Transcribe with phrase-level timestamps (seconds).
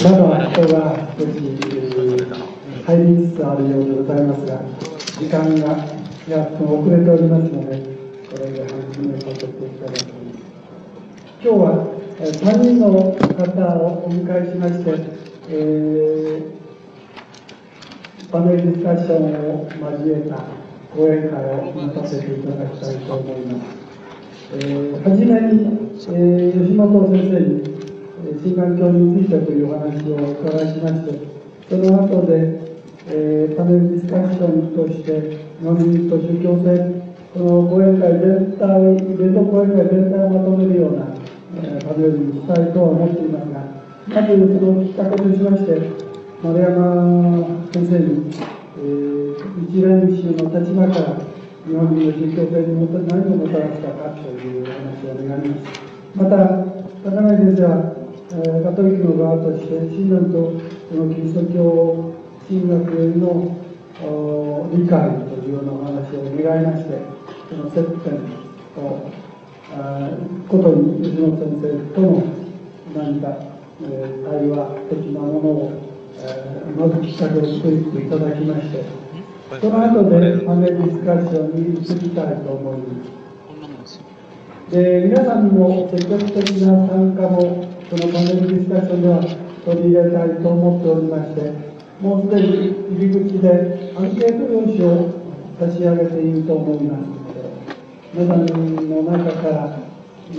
[0.00, 1.28] まだ人が少し
[2.84, 4.58] 入りつつあるようでございますが、
[5.20, 5.68] 時間が
[6.28, 7.78] やっと遅れておりますので、
[8.28, 10.42] これで始めさせていただきます。
[11.40, 12.86] 今日は3人の
[13.36, 14.90] 方をお迎えしまして、
[15.48, 20.44] えー、パネルディスカッションを交えた
[20.94, 23.82] 講演会を持たせていただきたいと思います。
[24.54, 27.71] えー、はじめに、えー、吉本先生に
[28.40, 31.18] 新環境についてというお話をお伺いしまして、
[31.68, 32.62] その後で、
[33.08, 37.02] えー、パネルディスカッションとして、ノミと宗教性、
[37.34, 41.06] この講演会全体、イベント講演会全体をまとめるような、
[41.56, 43.72] えー、パネルにしたいとは思っていますが、
[44.08, 46.12] まずそのきっかけとしまして、
[46.42, 48.30] 丸山先生に、
[48.76, 51.32] えー、一連宗の立場から
[51.64, 55.92] 日本人の宗教性にも何をもたらしたかというお話を願います。
[56.14, 56.36] また、
[57.04, 58.01] 高柳先生は
[58.32, 60.52] カトリックの側として親鸞と
[60.88, 62.14] そのキリスト教
[62.48, 63.62] 神学への
[64.72, 66.98] 理解というようなお話を願いまして
[67.50, 68.14] その接点
[68.82, 69.12] を
[70.48, 72.22] ことに吉野先生との
[72.94, 73.36] 何か、
[73.82, 74.56] え、対話
[74.90, 75.72] 的なものを、
[76.18, 78.84] え、まずきっかけを作っていただきまして
[79.60, 84.00] その後でパネルディスカッションに移りたいと思います。
[84.70, 91.52] で皆さんも積極的な参加もこのパネルディスカッションでは取り入れたいと思っておりまして、
[92.00, 95.12] もうすでに入り口でアンケート用紙を
[95.60, 97.52] 差し上げていると思いますので、
[98.16, 99.76] 皆さんの中から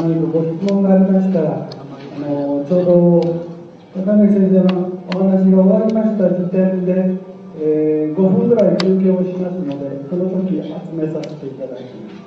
[0.02, 7.22] 何かご質問がありましたら、あのちょうど高柳先生のお話が終わりました時点で、
[7.62, 12.18] えー、5分ぐらい休憩をしますので、その時集めさせていただきます。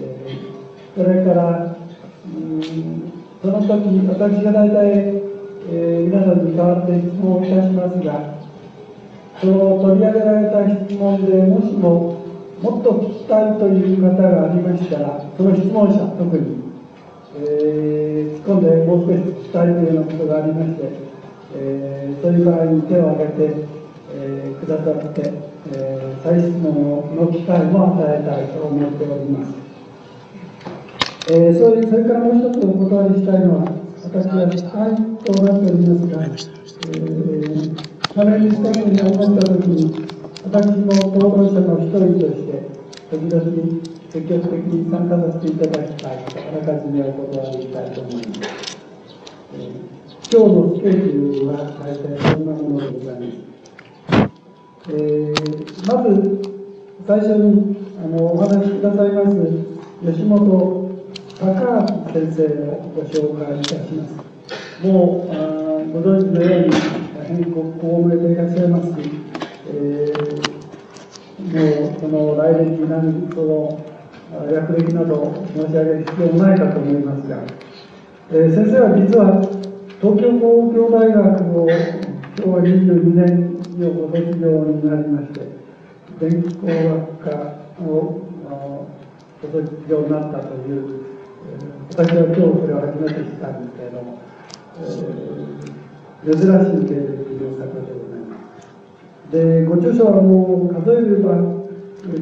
[0.00, 1.76] えー、それから、
[2.24, 4.76] うんその時私が大体、
[5.72, 8.36] えー、皆さんに代わって質問をいたしますが
[9.40, 12.20] その取り上げられた質問でもしも
[12.60, 16.60] もっと聞きたいという方がありましたらその質問者特に、
[17.36, 20.92] えー、突っ込んでもう少し聞きたいというようなことがありまして、
[21.56, 23.64] えー、そういう場合に手を挙げて、
[24.12, 25.32] え、くださって、
[25.72, 29.69] え、再質問の機会も与えたいと思っております。
[31.28, 33.72] えー、それそれからもう一つお答えしたいのは、
[34.02, 40.08] 私は司会となっておりますが、えー、パネルスタッフに思ったときに、
[40.44, 42.64] 私も討論者の一人として、
[43.10, 43.44] 時々
[44.10, 48.78] 積極的に参加させていただきたいと、あらかじめお断りしたいと思います。
[49.52, 49.76] えー、
[50.32, 53.50] 今日のスケジュールは大体こんなものでございます。
[54.88, 56.60] えー、まず、
[57.06, 59.36] 最初にあのお話しくださいます
[60.04, 60.79] 吉本
[61.40, 64.86] 高橋先生をご紹介いたします。
[64.86, 65.38] もう、あ
[65.90, 66.70] ご存知のように、
[67.16, 69.10] 大変ご高名でいらっしゃいますし、
[69.66, 73.86] えー、もう、その来歴何、その、
[74.52, 77.38] 略歴など申し上げる必要もないかと思いますが、
[78.32, 79.40] えー、先生は実は、
[80.02, 81.66] 東京工業大学を
[82.36, 85.40] 昭和22年にご卒業になりまして、
[86.20, 87.30] 電気工学科
[87.82, 88.20] を
[89.40, 90.99] ご卒業になったという
[91.90, 94.22] 私は今日それを初めて知ったんですけれども、
[94.78, 99.32] えー、珍しい経歴の方でございます。
[99.32, 101.34] で、ご著書はもう数えれば、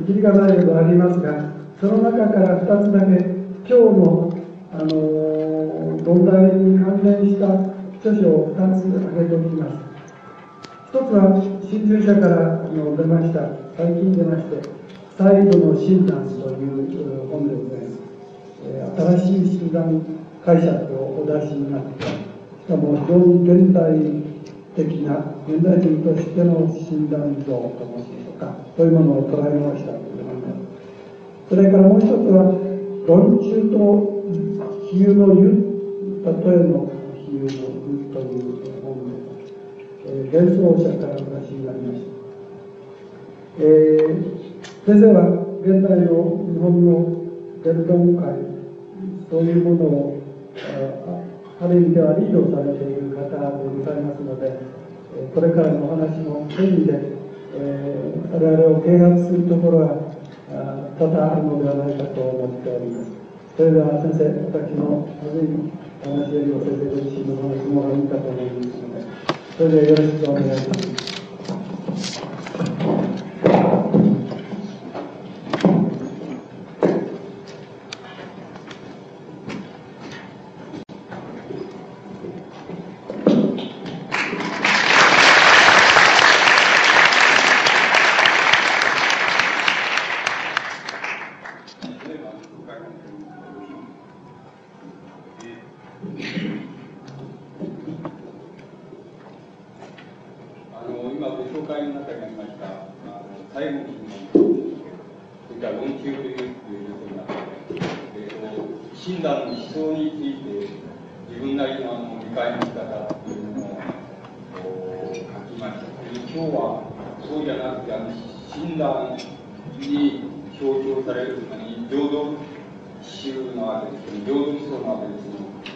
[0.07, 3.21] きりがないほどありますが、その中から2つだけ、
[3.69, 4.33] 今日の、
[4.73, 7.61] あのー、問題に関連した
[8.01, 9.77] 著書を2つ挙げておきます。
[10.89, 11.37] 一つは、
[11.69, 14.63] 新聞社からあの出ました、最近出まして、
[15.19, 17.88] 再度の診断という本でございます。
[18.97, 20.03] 新しい診断
[20.45, 22.11] 解釈をお出しになってし
[22.69, 23.95] かも非常に現代
[24.77, 29.99] 的な現代人としての診断像と申しましょうかそういうものを捉えました
[31.49, 32.45] それからもう一つは
[33.07, 34.19] 論中と
[34.93, 35.49] 比喩の湯
[36.23, 39.17] 例えの比喩の湯という本で、
[40.05, 42.07] えー、幻想者からお出しになりました、
[43.61, 44.37] えー、
[44.85, 47.19] 先生は現代の日本の
[47.65, 48.48] 伝統界
[49.31, 50.23] そういうものを
[51.61, 54.59] ある意味ではリードされている方でございますので
[55.35, 57.01] これからのお話もそういう意味で、
[57.55, 60.09] えー、我々を啓発するところは
[60.99, 63.11] 多々あるのではないかと思っております。
[63.57, 65.67] それでは先生私のあるいは
[66.07, 69.03] お話よりも先生ご自身のお話もいいかと思いますので
[69.57, 71.18] それではよろしくお願いします。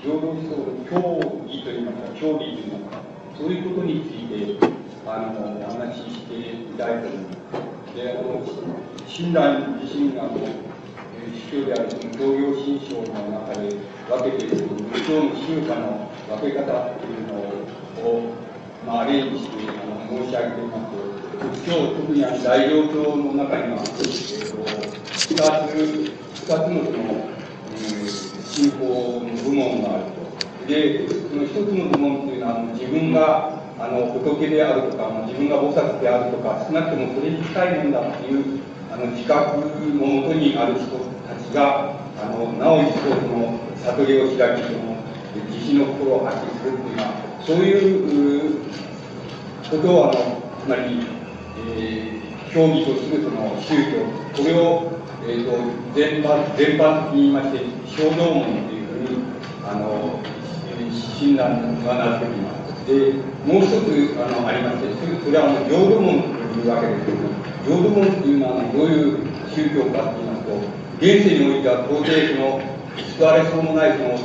[0.02, 0.98] ですけど、浄土思想の教
[1.46, 3.02] 義といいますか、教義といいますか、
[3.38, 4.66] そういうことについて、
[5.06, 7.96] あの、お話ししていたいております。
[7.96, 8.42] で、あの、
[9.06, 10.32] 親鸞自身が、あの、
[11.50, 11.88] 宗教である
[12.18, 13.76] 教養新章の中で
[14.08, 16.64] 分けている仏教の宗派の分け方
[16.98, 17.34] というの
[18.08, 18.34] を、
[18.86, 20.98] まあ、例にしてあの申し上げていますと、
[21.48, 26.12] 仏教、特にあの大乗教の中には、えーと、2つ、
[26.42, 27.32] 2つのその、
[28.52, 30.68] 信仰の部門があると。
[30.68, 38.60] で、その一つの部門というのは、あの自分があの仏であるとか、自分が菩薩であるとか、少なくともそれに近いものだという
[38.92, 40.84] あの自覚のもとにある人
[41.26, 45.00] たちが、あのなお一層その悟りを開き、その
[45.50, 47.08] 慈悲の心を発揮するというのは、
[47.40, 48.60] そういう
[49.70, 51.00] ことをあの、つまり、
[51.74, 54.04] えー、教義とするその宗教、
[54.36, 55.54] これを、えーと、
[55.94, 59.22] 全般全般的に言いまして、小道門というふうに、
[59.64, 60.18] あの、
[60.90, 62.86] 診断がなっています。
[62.86, 63.12] で、
[63.46, 64.90] もう一つあのありまして、
[65.24, 67.30] それはあの浄土門というわけですけども、
[67.62, 69.18] 浄土門というのはどういう
[69.54, 70.58] 宗教かと言いますと、
[70.98, 72.60] 現世においては到底その、
[73.14, 74.18] 救われそうもないその、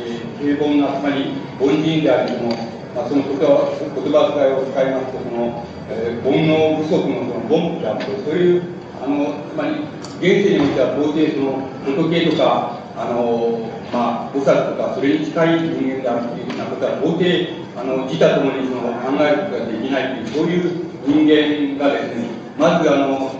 [0.00, 2.48] えー、平凡な、つまり凡人であり、その、
[2.96, 8.62] まあ、その言葉遣いを使いますと、その、えー、煩悩不足のその凡夫であると、そういう、
[9.04, 9.84] あの、つまり、
[10.22, 22.26] 現世においては到底その、仏とか、あの、まあ、菩薩とか、それに近い人間であるというようなことは、到底、あの自他ともにその考えることができないというそういう人間がですね
[22.58, 23.32] まずあの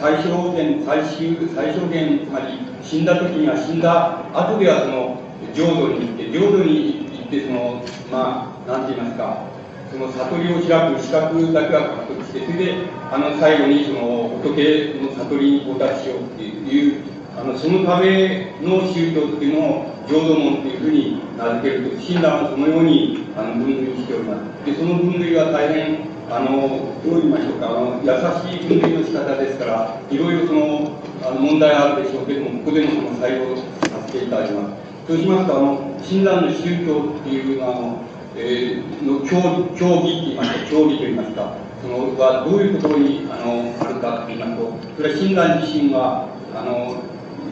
[0.00, 5.20] 最小限最終最小限つまり死んだ時には死んだ後ではその
[5.54, 9.49] 浄土に行って浄土に行ってそのまあなんて言いますか
[9.90, 12.74] その悟りを開く資格だけは獲得してそれで
[13.10, 17.02] あの最後にその仏の悟りに到達しようっていう
[17.36, 24.66] あのそのための宗教っていうのを浄土門っていうふうに名付けると、親鸞はそのようにあの分類しております。
[24.66, 33.62] で、その分類は大変、あの、どう言いましょうか、あの優しい分類の仕方ですから、いろいろその、あの問題あるでしょうけども、ここでもその採用さ
[34.06, 34.90] せていただきます。
[35.06, 38.09] そうしますと、あの、親鸞の宗教っていうのは、あの、
[38.42, 39.36] えー、の教
[39.76, 47.02] 教義って言いますか、教義と言いますか、そのはどういうところにあのあるかと言いますと、それは親鸞自身は、あの、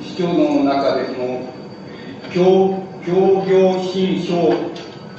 [0.01, 1.45] 主張の中でその、
[2.33, 4.53] 教、教行新書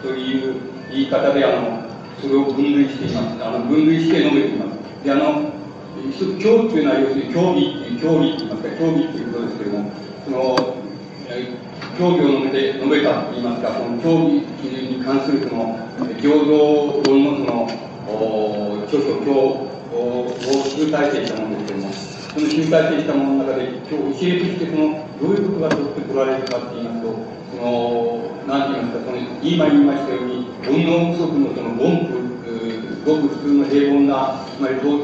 [0.02, 0.62] という
[0.92, 1.86] 言い方で、あの、
[2.22, 3.44] それを分類しています。
[3.44, 5.06] あの、分類して述べています。
[5.06, 5.52] で、あの、
[6.42, 9.92] 教っていうのは要するに教義っていう、教義って言いますか、教義っていうことですけれども、
[10.26, 10.79] その、
[12.00, 14.40] 教義を述べて、述べたと言いますか、その教義
[14.88, 15.76] に関するその、
[16.24, 17.68] 浄土論のその、
[18.88, 20.32] 著書、教を
[20.64, 27.12] 集大成したものですけれども、その集大成したものの中で、今日教えとしてその、どういうことが取ってこられるかって言いますと、
[27.52, 27.68] その、
[28.48, 32.20] なんて言いますか、その、今言いましたように、煩悩不足のその凡夫、
[33.04, 35.04] ごく普通の平凡な、つまり到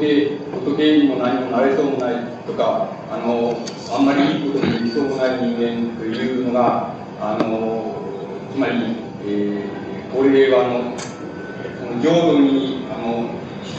[0.60, 2.14] 仏にも何もなれそうもない
[2.46, 3.56] とか、あの、
[3.94, 7.94] あんまりいいことにできそうもない人間というのが、あの、
[8.52, 10.98] つまり、えー、これはあの、
[11.78, 13.30] その浄土に、あの、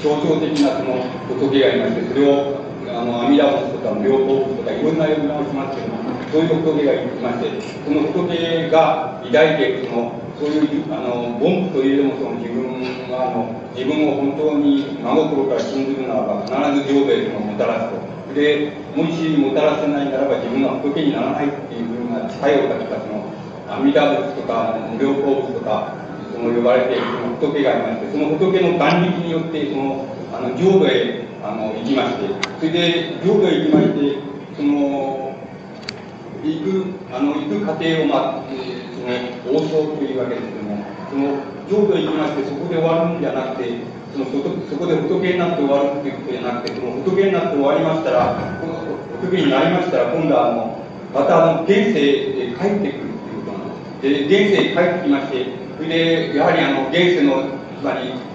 [0.04, 5.97] 象徴的なその仏がいまして、それをあの、阿弥陀仏とか妙法仏とかいろんな呼び名をしますけども、
[6.32, 16.54] そういう仏がいまして、その仏が抱いているその、そういう、あの、凡夫といえどもその自分が、あの、自分を本当に真心から信ずるならば、必
[16.84, 18.34] ず浄土へともたらすと。
[18.34, 23.26] で、もしもたらせないならば自分は仏にならないっていうふうな誓いを立てた、その、
[23.70, 25.96] 阿弥陀仏とか無料法仏とか、
[26.34, 27.02] その呼ばれている
[27.40, 32.28] 仏がいまして、その仏の眼力によって、その、あの、浄土へあの、行きまして、
[32.60, 34.18] それで、浄土へ行きまして、
[34.58, 35.17] その、
[36.48, 43.70] 行く、あの、行く過程を、まあ、えー、その、王将というわけですけども、その、浄土行きまして、そこで終わるんじゃなくて、
[44.14, 48.36] その、そこで仏になって終わるっていうことじゃなくて、その、仏になって終わりましたら、
[49.22, 50.78] 仏になりましたら、今度は、あの、
[51.14, 54.30] また、あの、現世へ帰ってくるっていうことなんです。
[54.30, 55.46] で、現世へ帰ってきまして、
[55.78, 57.44] それで、やはり、あの、現世の、
[57.80, 58.27] つまり、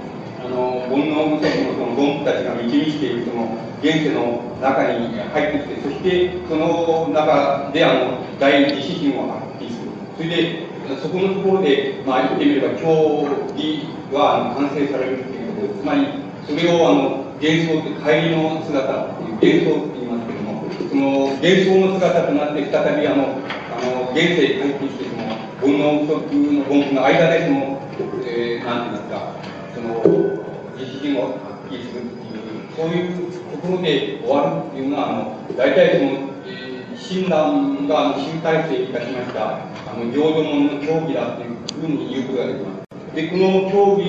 [0.52, 9.90] の、煩悩無のその凡夫たちが導いているその現世の中に入ってきて、そしてその中であの大自信を発揮する。
[10.16, 15.80] それで、そこのところで、まあ言ってみれば、教義は完成されるっていうことです。
[15.80, 16.06] つまり、
[16.47, 23.35] それをあの幻想って帰りの姿っていう幻想って言いますけども、その幻想の姿となって再びあの、
[23.73, 27.82] あの現世に帰ってきて、その煩悩不足の凡夫の間でその、
[28.26, 29.41] えー、なんて言いますか、
[29.82, 30.42] その、
[30.78, 36.10] 自身を発揮するっていう、そういうところで終わるっていうのは、あの、大体その、
[36.46, 42.82] えー、診断があの集大成いたしました、あの、浄土門の競技だっていうふうに言うことができます。
[43.14, 44.02] で、この競技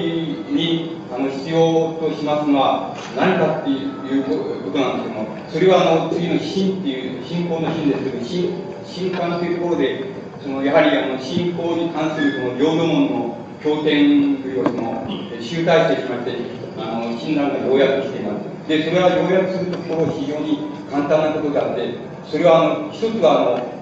[0.54, 8.54] にあの必要としますのは何かっていうことなんですけども、それはあの次の信っていう、信仰の信ですけど、信、
[8.86, 10.06] 信感というところで、
[10.42, 15.08] そのやはりあの信仰に関するその領土門の経典というその
[15.42, 16.38] 集大成しまして、
[16.78, 18.68] あの診断が要約しています。
[18.68, 21.96] で、それは要約するところ非常に簡単なことであって、
[22.30, 23.74] それはあの一つはあの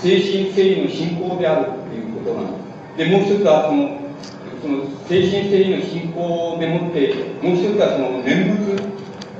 [0.00, 2.58] 精神誠意の信仰であるということなんで
[2.94, 3.08] す。
[3.08, 4.02] で、もう一つはその
[4.62, 8.78] その精神性の信仰でもって、もう一つはその念仏、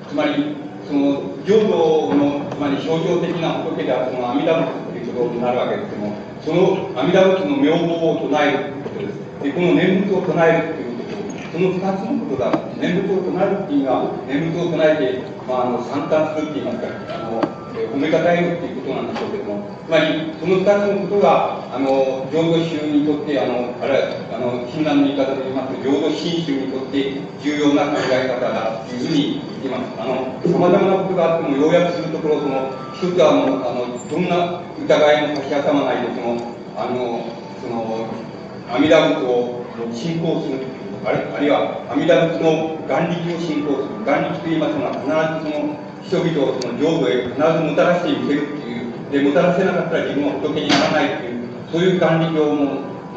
[0.08, 0.56] つまり、
[0.88, 9.31] その浄土の、つまり象徴的な仏であるその阿弥陀仏ということになるわけですけども、その阿弥陀仏の名号を唱えるということです。
[9.42, 11.12] で、この念仏を唱えるということ
[11.52, 12.48] その二つのことだ。
[12.80, 17.42] 念仏を唱えるっていうのは、念仏を唱えて、まあ、あの、散々するって言いますか、あの、
[17.76, 29.92] え褒めたたえるっていうことなんでしょうけども、つまり、その二つのことが、あの、浄土宗にとって、あの、あれあの、親鸞の言い方で言いますと、浄土真宗にとって重要な考え方だというふうに言っています。
[29.98, 34.88] あの、様々なことがあっても、要約するところ、その、一つは、あの、あのどんな疑
[35.20, 36.40] いも差し挟まないで、その、
[36.76, 37.28] あの、
[37.60, 38.01] その、
[38.72, 40.64] 阿弥陀仏を信仰する
[41.04, 44.04] あるあるいは阿弥陀仏の眼力を信仰する。
[44.06, 52.64] 眼力と言いますのは、必ずその、人々をその浄土へ必ずもたらしていけるっていう、で、もたらせなかったら自分は仏にならないっていう、そういう眼力をも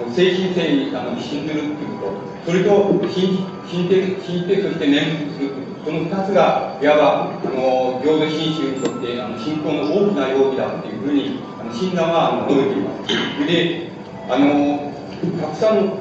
[0.09, 2.11] う、精神性にあの信ずるっていうこ
[2.43, 2.51] と。
[2.51, 5.49] それと、信信て、信てとして念仏する。
[5.85, 13.45] その二つが、いわば、あの、浄土真宗にとって、あの、信仰の大きな容器だっていうふうに、あの、親鸞は、あの、述べています。
[13.45, 13.89] で、
[14.29, 14.94] あの、
[15.41, 15.93] たくさん、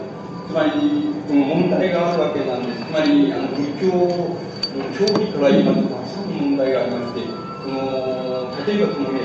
[0.48, 2.84] つまり、この問題があるわけなんです。
[2.84, 4.34] つまり、あの、仏教の
[4.92, 7.20] 教義から言いますと、たくさんの問題がありまして、
[7.62, 9.20] その、例えばそのね、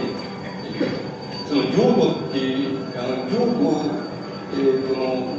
[1.47, 3.81] その浄土っていう、あの、浄土、
[4.53, 5.35] えー、その、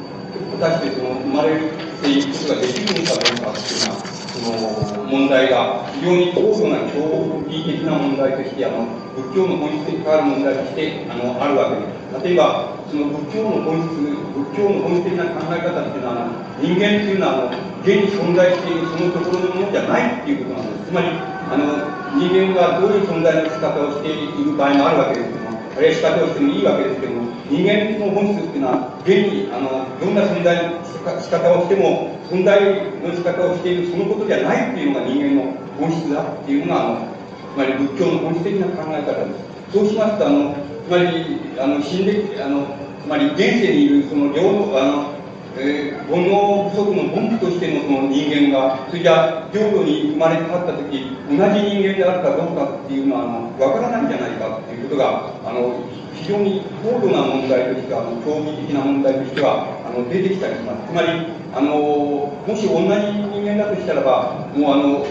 [0.59, 1.57] 果たしてその、生まれ
[2.03, 7.03] ていくことができるのかどうかっていうのは、その、問題が非常に高度な教
[7.51, 12.25] 義的な問題として、あの、仏教の本質に関わる問題として、あの、あるわけです。
[12.25, 16.31] 例えば、その仏教の本質、仏教の本質的な考え方っていうのは、
[16.63, 20.91] 人間っていうのは、あの、現に存在しているそのところのものじゃないっていうことなんです。
[20.91, 21.09] つまり、
[21.51, 32.59] あの、人間がどういう存在の仕方をしている場合もあるわけですけども、あるいは仕方をしてもいいわけですけども、人間の本質っていうのは、現に、あの、どんな存在の仕方をしても、存在
[33.03, 37.09] の仕方をしているそのことじゃないっていうのが人間の本質だっていうのが、あの、
[37.55, 39.51] つまり仏教の本質的な考え方です。
[39.73, 40.55] そうしますと、あの、
[40.87, 42.67] つまり、あの、死んで、あの、
[43.03, 45.20] つまり現世にいるその両、あの、
[45.61, 50.97] えー、煩悩不足の本部としてのその人間が、それじゃ浄土に生まれ変わったとき、
[51.29, 55.85] 同じ人間であるかどうかっていうのは、あの、わからないんじゃないかっていうことが、あの、
[56.17, 60.89] 非常に高度な問題としては、あの、競技的な問題としては、あの、出てきたりします。
[60.89, 61.09] つまり、
[61.53, 65.05] あの、もし同じ人間だとしたらば、もうあの、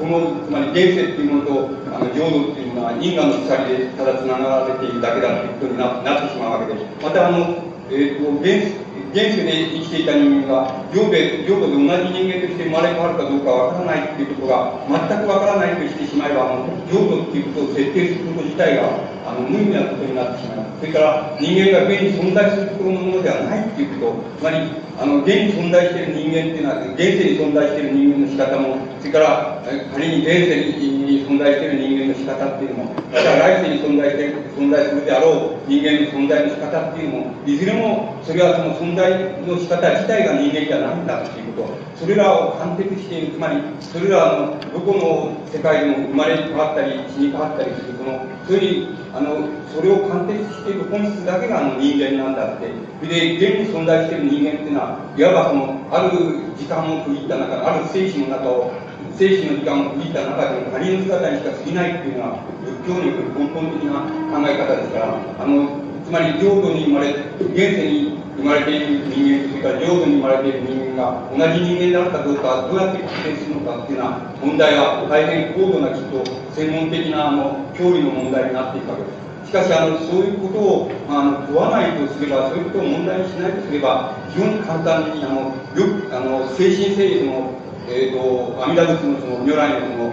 [0.00, 6.86] この、つまり現世っていうものと、あの、浄土っていうのは因果の鎖でただ繋がられているだけだということになってしまうわけです。
[7.04, 20.80] また、あの、えっ、ー、と、現現世で生きていた人間が、領土で、領土で同じ人間として生まれ変わるかどうかわからないっていうことが、全くわからないとしてしまえば、あの、領土っていうことを設定すること自体が、あの、無意味なことになってしまいます。
[20.80, 29.62] それから、人間が現に存在するところのものではないっていうこと、つまり、あの、現に存在している人間っていうのは、現世に存在している人間の仕方も、それから、
[29.94, 39.06] 仮に現世に存在している人間の仕方っていうのも、また来世に存在して、存在するであろう人間の存在の仕方っていうのも、いずれも、それはその存在
[39.46, 48.18] の仕方自体が人間じゃないんだっていうこと、それらを完璧している、つまり、それらの、どこの世界でも生まれ変わったり、死に変わったりする、その、
[48.50, 52.68] そういうあの、それを完結している本質だけがあの人間なんだって。
[53.06, 56.10] で、現に存在している人間っていうのは、いわばその、ある
[56.56, 58.72] 時間を区切った中、ある精神の中を、
[59.16, 65.68] 精神の時間を区切った中で他人の姿にしか過ぎないっていうのは、仏教における根本的な考え方ですから、あの、
[66.04, 76.22] つまり浄土に生まれ、現世に生まれている人間、それから浄土に生まれている人間が同じ人間であるかどうか、どうやって確定するのかっていうような問題は大変高度なきっと
[76.54, 79.28] 専門的なあの教理の問題になっていくわけです。
[79.48, 87.56] しかし、あの、そういうことを、あの、問わないとすれば、そういうことを問題にしないとすれば、非常に簡単に、あの、よく、あの、精神性その、
[87.88, 90.12] え、ー、と、阿弥陀仏のその如来のその、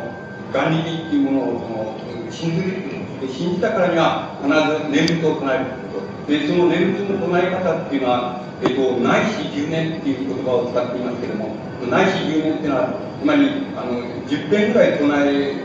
[0.54, 5.85] 眼力っていうものをその、信じる、信じたからには必ず念仏を唱える。
[6.28, 11.54] で、その念仏の唱え方っていうのは、えっ、ー、と、ないし十年っていう言葉を使っていますけれども、
[11.90, 13.46] ないし十年っていうのは、つまり、
[13.78, 15.62] あの、10遍ぐらい唱え、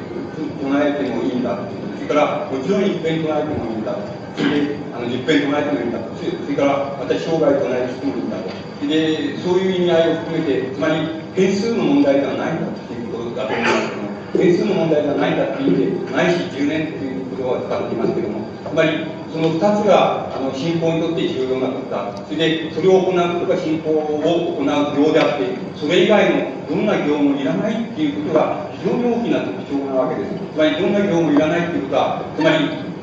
[0.61, 1.57] 唱えてもいいんだ
[1.97, 3.97] それから、もちろん1遍唱えてもいいんだ
[4.37, 8.61] それで、あの、10遍唱えてもいいんだそれから、また生涯唱えてもいいんだと。
[8.85, 22.13] で、そういう意味合いを含めて、つまり変数の問題ではないんだっていうことだと思いますけども、変数の問題ではないんだっていう意味で、ないし10年っていう言葉を使っていますけれども、つまり、その2つがあの信仰にとって重要なことだ。
[22.27, 25.47] それで、それを行うことが信仰を行う業であって、
[25.77, 30.35] それ以外のどんな業もいらないっていうことが非常に大きな特徴なわけです。
[30.35, 32.57] つまり、どんな業もいらないっていうことは、つまり、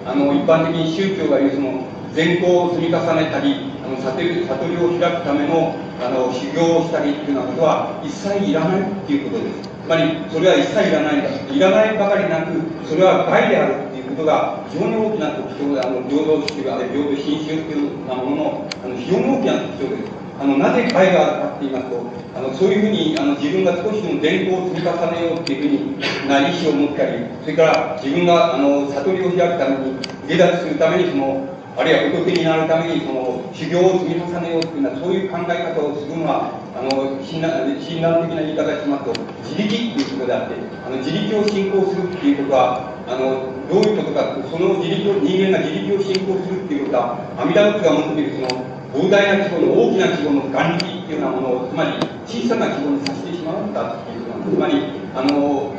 [0.05, 9.69] あの、一般的に宗教が言うその、善行を積み重ねたり、あの悟り悟りを開くためのあの修行をしたりっていうようなことは一切いらないっていうことです。
[9.69, 11.29] つまり、それは一切いらないんだ。
[11.29, 20.17] いらないばかりなく、それは害であることが非常に大きな特徴で、あの平等主義が、平等新宗っていうなもののあの非常に大きな特徴です。
[20.39, 22.01] あのなぜ害があるかって言いますと、
[22.35, 29.97] あのそういうふうにあの自分が少しでも善行を積み重ねようっていうふうにな意思を持ったり、それから自分があの悟りを開くために、
[30.27, 39.13] 下脱するためにそのあるいは仏になるためにその修行を積み重ねようというのはそういう考え方をするのはあの診断診断的な言い方をしますと
[39.45, 48.65] 自力っていうことであってあの自力を信仰するっていうことはあのどういうことかその自力を人間が自力を信仰するっていうことは阿弥陀仏が持っているその
[48.97, 51.93] 膨大な規模の大きな規模の眼力っていうようなものをつまり
[52.25, 54.57] 小さな規模にさせてしまうんだっていうことなんです。
[54.57, 54.81] つまり
[55.13, 55.77] あの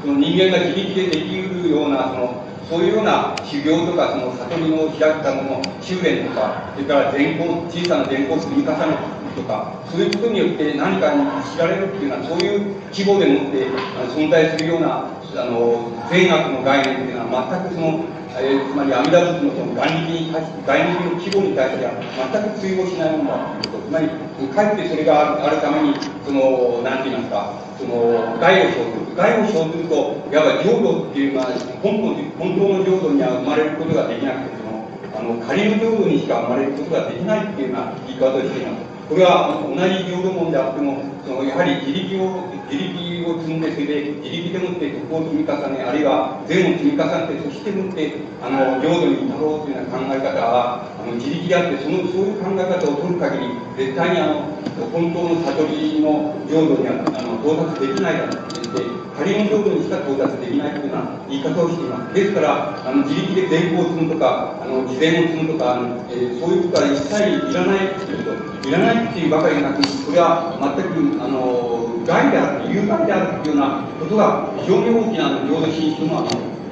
[0.00, 13.68] その人間が自力でできるようなそのそういうような修行とか、その悟りの開くための修練とか、それから善行、小さな善行を積み重ねるとか、そういうことによって何かに知られるっていうのは、そういう規模でもって
[14.16, 18.04] 存在するような、あの、善悪の概念っていうのは全くその、
[18.36, 21.92] えー、つまり阿弥陀仏のその眼力に対して、眼力の規模に対しては
[22.32, 23.86] 全く通用しないものだということ。
[23.86, 29.16] つまり、かえってそれがあるために、その、なんて言いますか、その、害を生ずる。
[29.16, 31.46] 害を生ずると、いわば浄土っていうのは、
[31.82, 32.02] 本
[32.38, 38.84] 本当の浄土には生まれることができなくて、その、あの、仮の浄土にしか生まれることができないっていうような言い方をしています。
[39.08, 48.12] これは同じ領土門であっても、やはり自力を、自力を積んで、それで自力でもって徳を積み重ね、あるいは善を積み重ねて、そしてもって、
[48.44, 54.52] あの、領土に至ろうというような考え方は、あの、自力であって、その、そういう考え方を取る限り、絶対にあの、
[54.92, 62.12] 本当の悟りの領土には、あの、到達できないだろうと言って、仮の領土にしか到達できないというような言い方をしています。
[62.12, 76.30] ですから、あの、自力で善行を積むとか、あの、事前を積むとか、あのえー、そういうことは一切いらないということ、いらないないっていうばかりなく、それは全く、あの、害である、有害であるというようなことが非常に大きな領土進出の、あの、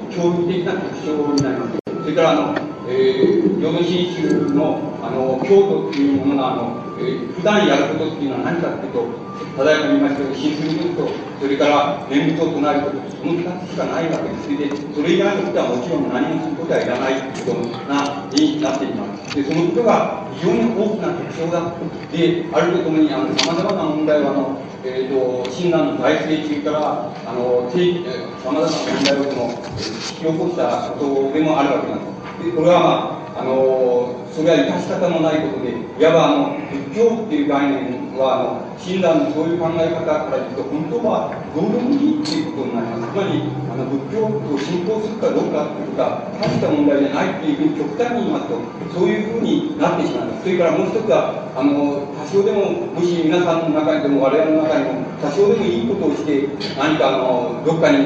[0.09, 1.79] 教育的な特徴になります。
[2.03, 9.23] それから、あの、えー、領土進出の、あの、京都っていうものが、あの、えー、普段やることっていうのは何かっていうと、
[9.57, 10.63] ただいま言いましたけど、新す。
[10.63, 14.49] ると、それから念仏を唱えること、その2つしかないわけです。
[14.49, 16.49] で、それ以外のことはもちろん何もす。
[16.49, 19.35] ることはいらないということな、になっています。
[19.35, 21.73] で、そのことが非常に大きな特徴だ。
[22.11, 32.22] で、あるとともに、あの、様々な問題は、あの、え、ー、と、親鸞の大成中から、あの、様々な問題をその、引き起こしたことでもあるわけなんです。
[32.51, 36.57] これはまあ、あの、それは致し方のないことで、いわばあの、
[36.89, 43.13] 仏教っていう概念は、あの、親鸞のそういう考え方から言うと、本当はどうでもいいっていうことになります。
[43.13, 48.57] つまり、あの、仏教を信仰するかどうかっていうか、大した問題じゃないっていうふうに極端に言いますと、
[48.89, 50.41] そういうふうになってしまいます。
[50.41, 58.01] それからもう一つは、あの、多少でも、もし皆さんの中にでも我々の中にも、多少でもいいことをして、何かあの、どっかに、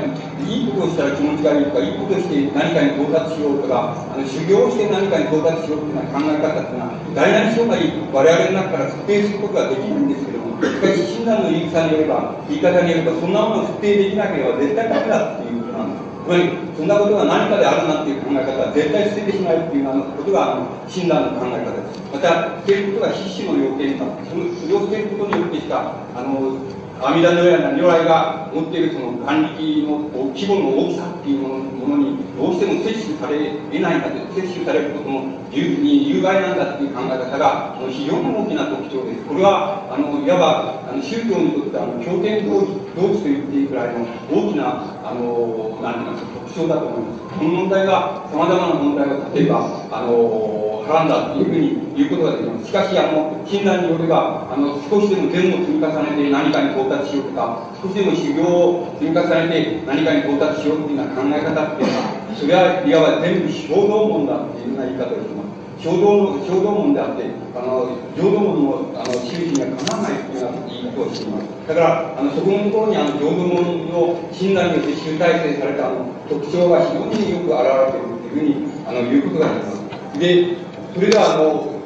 [0.45, 16.07] いいことをしたら気持ちがいいとか、いいことをして何かに到達しようとか、あの修行して何かに到達しようというような考え方っていうのは、大なり小なり我々の中から測定することができないんですけども、しかし親鸞の言い草によれば、言い方によれば、そんなものを測定できなければ絶対ダメだっていうことなんです。
[16.25, 16.43] つまり、
[16.75, 22.01] そんなことが何かであるなっていう考え方は絶対捨ててしまうっていうようなことが、あの、親鸞の考え方です。
[22.11, 24.05] また、捨てることが必死の要件だ。
[24.25, 26.57] その、それを捨てることによってしか、あの、
[26.99, 29.99] 阿弥陀のような如来が持っているその眼力の
[30.33, 39.25] 規模の大きさっていうものにどうしても摂取され得ないんだと摂取されることも有に有害なんだっていう考え方が非常に大きな特徴です。
[39.25, 42.65] これはあのいわばあの宗教にとってあの経典同
[42.97, 47.37] 同地と言っていいくらいの大きなあのなんていますか特徴だと思います。
[47.37, 52.67] この問題が様々な問題を例えばあの絡んだというふうに言うことができます。
[52.67, 65.57] しかし、あの、診断によれば、あの、少しでも善を積み重ねて何かに到達しようとか、少しでも修行を積み重ねて何かに到達しようというような考え方っていうのは、それはいわば全部衝動門だっていうような言い方をします。
[65.79, 67.23] 衝動の、衝動門であって、
[67.53, 71.45] あの、浄土門の、あの、修士にはかなわないというような言い方をしています。
[71.67, 80.19] だから、あの、そこのところに、あの、浄土門の診断によって集大成された、あの、特徴が非常によく表れているというふうに、あの、言うことができます。
[80.19, 80.66] で、
[80.97, 81.77] それでは、あの、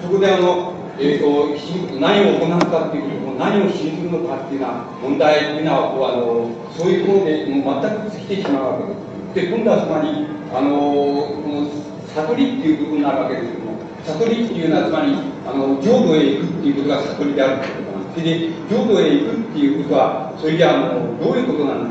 [0.00, 1.50] そこであの、えーと、
[1.98, 8.94] 何を行うかっていうこと何を信ずるのかっていうような問題っていうのはあのそういうところでもう全く尽きてしまうわけで
[9.42, 9.50] す。
[9.50, 11.26] で今度はつまりあの
[12.14, 13.72] 悟りっていう部分になるわけですけども、
[14.04, 15.16] 悟りっていうのは、つまり、
[15.48, 18.24] あの、浄土へ行くっていうことが悟りであるということなんです。
[18.24, 21.90] で、浄土へ行くっていうことは、それじゃあ、の、どういうことなんだ？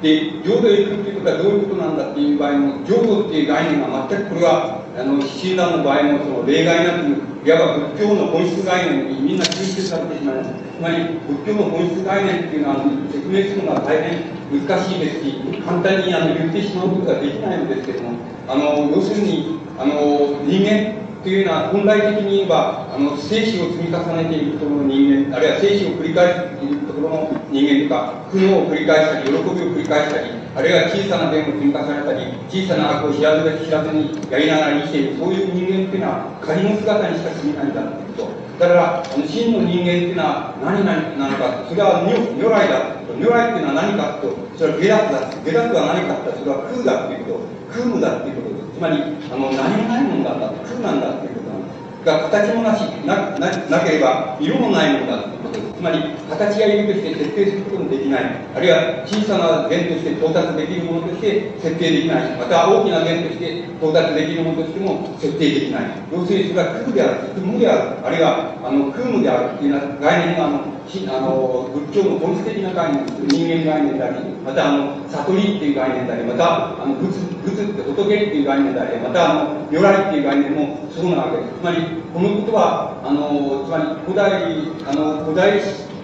[0.00, 10.50] で、浄土へ行くっていうことはどういうことなんだっていう場合も、浄土っていう概念が全くこれは、あの、診断の場合も、その例外なく、いわば仏教の本質概念にみんな吸収されてしまいます。
[10.52, 14.20] つまり、仏教の本質概念っていうのは、説明するのが大変
[14.52, 38.42] 難しいですし、簡単にあの言ってしまうことができないんですけども、あの、要するに、あの、人間というのは本来的に言えば、あの、生死を積み重ねているところの人間、あるいは生死を繰り返しているところの人間とか、苦悩を繰り返したり、喜びを繰り返したり、あるいは小さな善を積み重ねたり、小さな悪を知らず知らずにやりながら生きている、そういう人間っていうのは、仮の姿にしか過ぎないんだっていうこと。
[38.58, 42.98] だから、あの真の人間っていうのは何々なのか、それは如来だ。
[43.14, 45.30] 如来っていうのは何かと、それは下脱だ。
[45.38, 47.52] 下脱は何かってそれは空だっていうこと。
[47.72, 48.61] 空無だっていうこと。
[48.82, 48.98] まり、
[49.30, 50.66] あの、何もないものだった。
[50.66, 52.04] 空なんだっていうことなんです。
[52.04, 55.78] が、形もなし、な、な、ければ、色もないものだっていうことです。
[55.78, 58.26] つまり、形がいるとして設定することもできない。
[58.56, 62.34] あるいは、小さな弦として到達できるものとして設定できない。
[62.34, 66.02] また、大きな弦として到達できるものとしても設定できない。
[66.10, 81.52] 要するに、それは空である、空無である、あるいは、あの、空無であるっていうような概念が、あの、あの仏教の本質的な概念人間概念でありまたあの悟りっていう概念でありまたあの仏仏って仏っていう概念でありまたあの如来っていう概念もそうなわけです。
[81.60, 81.78] つまり
[82.12, 84.52] このことはあのつまり古代
[84.84, 85.60] あの古代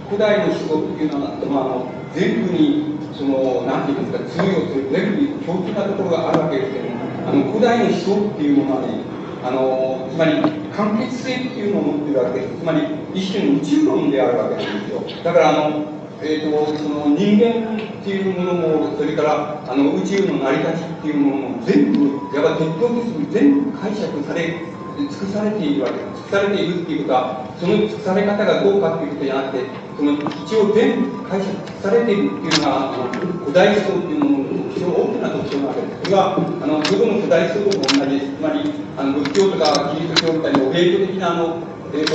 [0.08, 6.96] 古代の思想っていうのは、まあ、あの全部にそのなんていうんですか通用する全部に共通なところがあるわけですけども
[7.28, 9.04] あの古代の思想っていうものはね
[9.44, 10.32] あのつまり
[10.76, 12.58] 完結性っていうのを持ってるわけです。
[12.58, 12.82] つまり、
[13.14, 15.02] 一種の宇宙論であるわけなんですよ。
[15.24, 24.62] だから、あの、えーと、その人間っていうものも、それからあの宇宙の成り立ちっていうものも全部、やっぱ鉄道です全部解釈され、
[24.98, 26.16] 尽くされているわけです。
[26.16, 29.64] 尽くされているっていうことは、その尽くされ方がどうかっていうことじゃなくて、
[29.98, 33.10] その一応全部解釈されているっていうのが、あの
[33.42, 36.04] 古代思想っていうものの非常に大きな特徴なわけです。
[36.04, 38.30] それは、あの、どこの古代思想とも同じです。
[38.30, 38.62] つまり、
[38.94, 41.58] あの仏教とかキリスト教みたいに、お平挙的なあの、
[41.90, 42.14] えーと、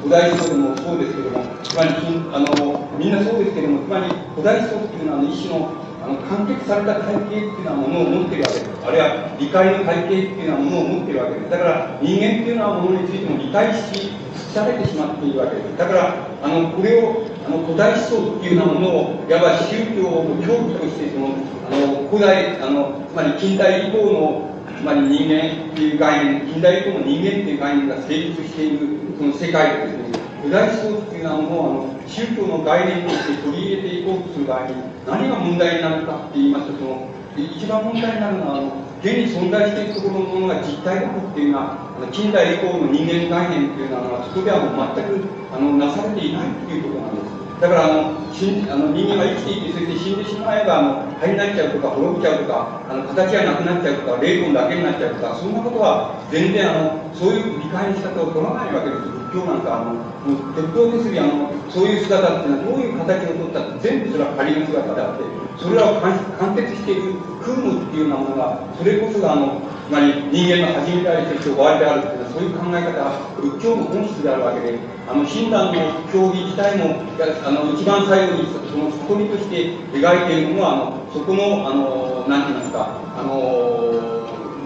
[0.00, 1.92] 古代思想もそうですけども、つまり
[2.32, 8.70] あのみんなそうですけども、つまり古代思想っていうのは、一種のあの完結された体系っていうのはものを持っているわけです。
[8.80, 11.50] あるいは理解の体系っていうのはものを持っているわけです。
[11.50, 14.16] だから人間っていうのはものについても理解し、
[14.52, 15.78] されてしまっているわけです。
[15.78, 21.34] だから、あのこれをあの古代思想っていうようなものを、いわば宗教の教義としてその
[21.66, 28.78] あの古代あの、つまり近代以降のつまり人間っていう概念、近代以降の人間っていう概念が成立している
[29.18, 34.74] その世界ですね、古代思想っていうのはもうあの宗教の概念として取り入れていこうとする場合に
[35.06, 47.40] 何が問題になるかって言いますとその一番問題になるのはあの現に存在しているところのものが実体であるっていうのはあの近代以降の人間概念っていうのはそこではもう全くあのなされていないっていうとことなんです。
[47.60, 65.24] だからあの死あの人間が生きていてそれで死んでしまえばあの灰になっちゃうとか滅びちゃうとかあの形がなくなっちゃうとか霊魂だけになっちゃうとかそんなことは全然あのそういう理解の仕方を取らないわけです仏教なんかあのもう鉄道ですりあのそういう姿っていうのはどういう形を取ったって全部それは仮の姿であって
[65.62, 73.06] それらを完結している空無っていうようなものがそれこそがあのつまり人間の始めでありそして終わりであるっていうのはそういう考え方が
[73.38, 77.06] 仏教の本質であるわけであの親鸞の教義自体も
[77.46, 83.94] あの一番最後にその悟りとして描いているのはあのそこのあの何て言いますかあの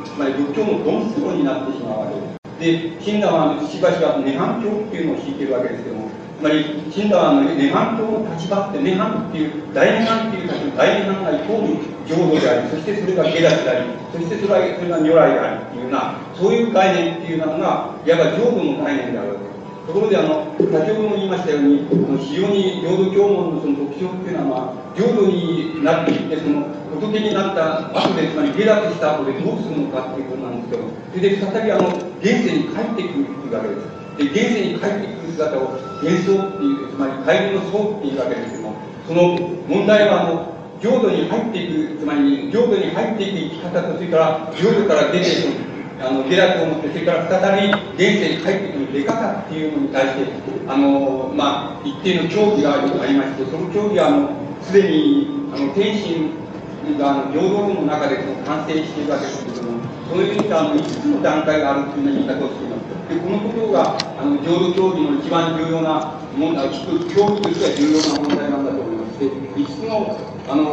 [0.04, 2.43] つまり仏教の本質論になってしまうわけです。
[2.64, 6.08] で親鸞はしばしば涅槃教っていうのを敷いてるわけですけども
[6.40, 19.53] つまり親鸞は涅槃教の立場って涅槃っていう大涅槃っていう立場大涅槃がイコール浄土でありそしてそれが下脱でありそしてそれがそれが如来でありっていうようなそういう概念っていうのがいわば浄土の概念であるわけです。
[19.86, 21.84] ところであの先ほども言いましたように
[22.18, 26.64] 非常に領土教文のその特徴っていうのは領土になっていってその
[26.96, 31.88] 仏になった後でつまり下脱した後でどうするのかっていうことなんですけどそれで再びあの
[32.20, 33.94] 現世に帰ってくるっていうわけです。
[34.16, 35.60] で現世に帰ってくる姿を
[36.00, 39.36] 幻想っていうつまり帰りの僧っていうわけですけどもその
[39.68, 50.26] 問題はあの領土に入っていくつまり領土に入っていく生き方とそれから領土から出てそのあの下落を持ってそれから再び現世に帰ってくる出方っていうのに対して
[50.66, 54.30] あの、まあ、一定の競技がありましてその競技はあの
[54.62, 56.30] すでにあの天心
[56.98, 70.64] があの平等論の中でその完成しているわけですけれどもそのようにあの5つの段階があるというような言い方をしていますでこのことがあの浄土教義の一番重要な問題教義としては重要な問題なんだと思いますで5つのあの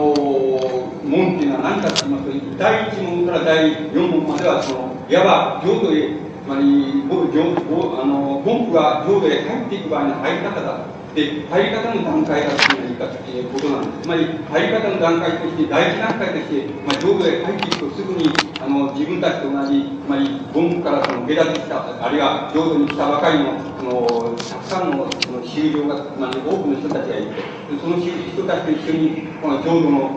[1.04, 27.36] 門っていうのは何かと言いますと第1問から第4問まではそのいわば浄土へつまりあの本部が浄土へ入っていく場合の入り方だで入り方の段階だということなんですつまり入り方の段階として第一段階として、まあ、浄土へ入っていくとすぐにあの自分たちと同じつまり本部からその下脱したあるいは浄土に来たばかりのそのたくさんのその修行がつまり多くの人たちがいる
[27.68, 30.16] とその人たちと一緒にこの浄土の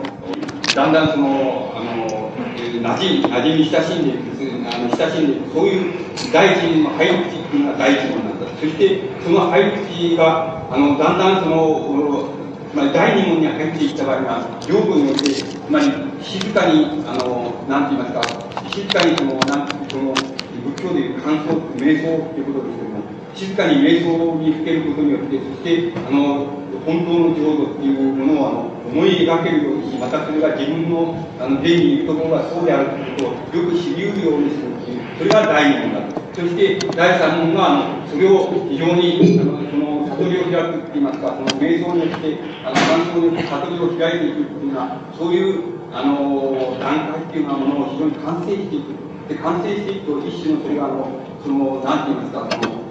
[0.73, 2.24] だんだんそのあの
[2.55, 5.93] 馴染馴染み親しんでいくあの親しんでいくそういう
[6.31, 12.29] 第一の入り口っていうのが第一問なんだそしてその入り口があのだんだんその
[12.71, 15.87] つまり第二問に入っていった場合は領土によってつまり
[16.21, 23.03] 静かにあのなんて言いますか静かにそのなんその仏教でいう感想瞑想ということですけども
[23.35, 33.21] 静かに瞑想をにふけることによってそしてあの本当の浄土っていうものをあの思い描けるようにまたそれが自分のあの現にいるところがそうであるというこ
[33.51, 48.93] とをよく知り得るようにするっていうそれが第二問だとそして第三問があのそれを非常にあのその悟りを開くっていいますかその瞑想によってあの感想によって悟りを開いていくっていうのはそういうあの段階っていうようなものを非常に完成していく
[49.27, 51.09] で完成していくと一種のそれがあの
[51.41, 52.84] そのなんて言いますかその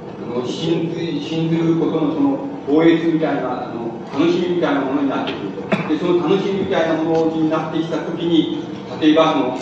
[0.47, 5.88] 信ず信ずることのその防衛みたいなあの楽しみみたいなものになってくると。
[5.88, 8.64] でその楽しみみたいなものになってきた時に
[9.01, 9.59] 例えばその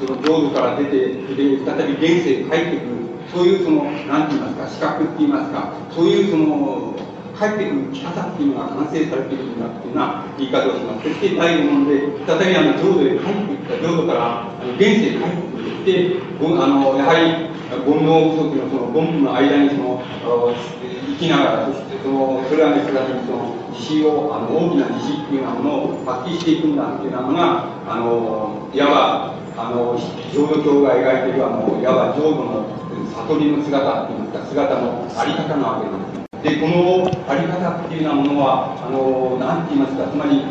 [0.00, 0.90] その領土から出て
[1.34, 3.02] で再び現世に帰ってくる。
[3.32, 6.94] そういうその何て言いますか資格って言いますかそういうその
[7.42, 11.02] 帰ってくる生き方っていうのが完成されているんだっていうような言い方をします。
[11.02, 29.98] そして第5問で再びあの浄土へ帰ってきた浄土からあの現世へ帰ってくるであのやはり煩悩不足のその凡夫の間にその生きながらそしてそのそれらの人たちにその自信をあの大きな自信っていうようなものを発揮していくんだっていうようなのがあのいわばあの
[30.32, 32.70] 浄土教が描いているあのいわば浄土の
[33.26, 36.21] 悟りの姿っていいますか姿のあり方なわけなんです。
[36.42, 40.42] でこのあり方っていうようなものはあの何て言いますかつまり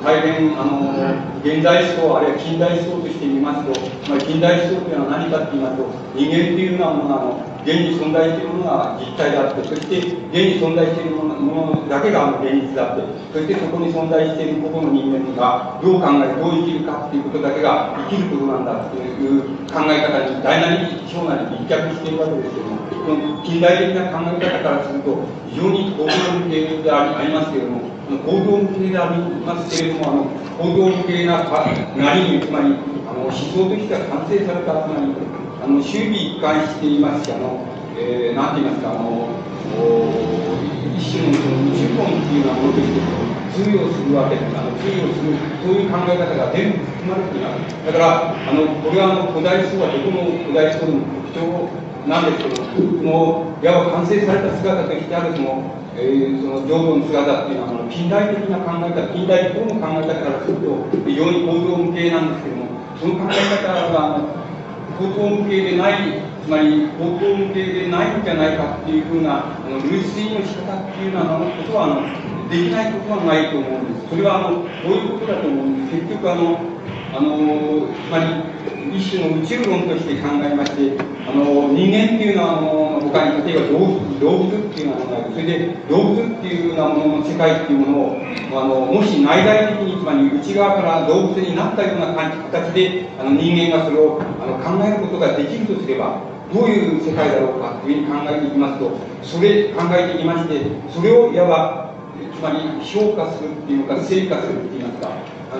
[0.00, 0.96] 大変あの
[1.44, 3.76] 現代思想あるいは近代思想として見ますと、
[4.08, 5.84] まあ、近代思想というのは何かと言いますと
[6.16, 22.85] 人間というようなものがあの現に存在しているものが実体であってそして現に存在しているものだけがあの現実であってそしてそこに存在している個々の人間がどう考えどう生きるかっていうことだけが生きることなんだっていう考え方に大なり小なり立脚しているわけですけども
[23.44, 26.10] 近代的な考え方からすると非常に高度
[26.44, 30.24] 向けでありますけれども行動向けでありますけれども、あの
[30.58, 32.74] 行動向けななりに、つまり
[33.06, 35.10] あの思想としては完成された、つまり
[35.62, 37.66] あの周囲一貫していますし、あの
[37.98, 39.26] えー、なんて言いますか、あの
[40.94, 43.02] 一種のその宇宙論っていうようなものとして
[43.58, 44.54] 通用するわけです。
[44.54, 45.34] あの通用する、
[45.66, 47.74] そういう考え方が全部含まれています。
[47.86, 51.42] だから、あのこれはあの古代思想はどこの古代思想の特徴
[52.06, 52.62] なんですけど
[53.02, 62.68] も、いわば完成された姿としてあるそのえー、その浄土の姿っていうのは、近代的な考え方、近代的の考え方からすると、非常に構造向けなんですけども、
[63.00, 64.20] その考え方が、
[65.00, 74.10] 構造向けでない、つまり構造向けでないんじゃないかっていうふうな、あの類推の仕方っていうようなことは、あのできないことはないと思うんです。
[74.10, 76.04] それは、あの、こういうことだと思うんです。
[76.04, 76.60] 結局、あの、
[77.16, 78.56] あのつまり
[78.96, 85.32] 一種の宇宙論として考えましてあの人間っていうのはあの他に例えば動物動物っていうようなものがある。
[85.32, 88.16] それで動物っていうようなものの世界っていうものを
[88.52, 96.20] あのもし内在的につまり内側から動物になったような形であの人間がそれをあの考えることができるとすれば
[96.52, 100.60] どういう世界だろうかというふうに考えていきますとそれ考えていきまして
[100.92, 101.94] それをいわば
[102.36, 105.10] つまり評価するっていうか成果するって言いますか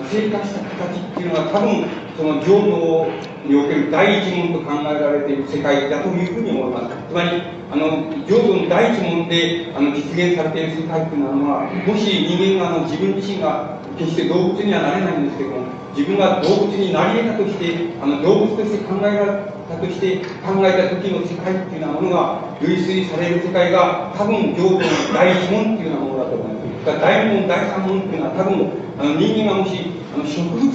[0.05, 1.85] 生活した形っていうのは多分
[2.17, 3.07] その浄土
[3.45, 6.95] における第一問と考えられている世界だというふうに思います。
[7.09, 26.67] つまり、あの、浄土の第一問であの実現されている世界っていうのは、もし人間があの自分自身が決して動物にはなれないんですけども、自分が動物になり得たとして、あの動物として考えられたとして考えた時の世界っていうようなものが類推される世界が多分浄土の第一問っていうようなものだと思います。
[26.95, 30.67] 第二問、第三問っていうのは多分あの人間がもしあの植物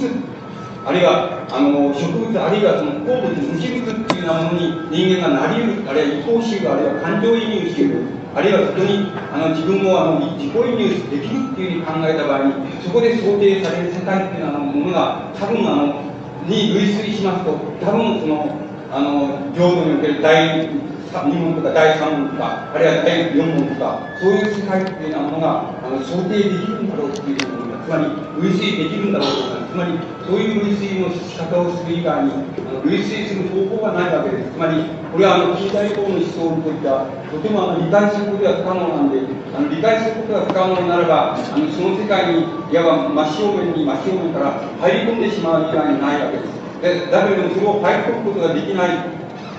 [0.85, 8.03] あるいはあの植物あるいはその鉱物無機物っていうようなものに人間がなり得るあるいは移行し得るあるいは感情移入している
[8.35, 16.03] あるいはそこにあの自分もあの自己移入できるっていうふうに考えた場合にそこで想定される世界っていうようなものが多分あの
[16.47, 18.55] に類推しますと多分その
[18.91, 28.07] あの浄土における第2問とか第3問とかあるいは第4問とかそういう世界っていうようなものがあの想定できるんだろうっていうふうにつまり
[28.41, 34.51] 類推できるんだろうとかつまりそういう類推の仕方をする以外にあの類推する方法がないわけです。
[34.51, 39.19] つまりこれはあの近代以降の思想といってはとてもあの理解することが不可能なんで
[39.53, 46.63] あの理解することが不可能ならばあのその世界にいわば真正面に真正面から入り込んでしまう以外にないわけです。
[46.81, 49.12] でだけれどもそれを入り込むことができない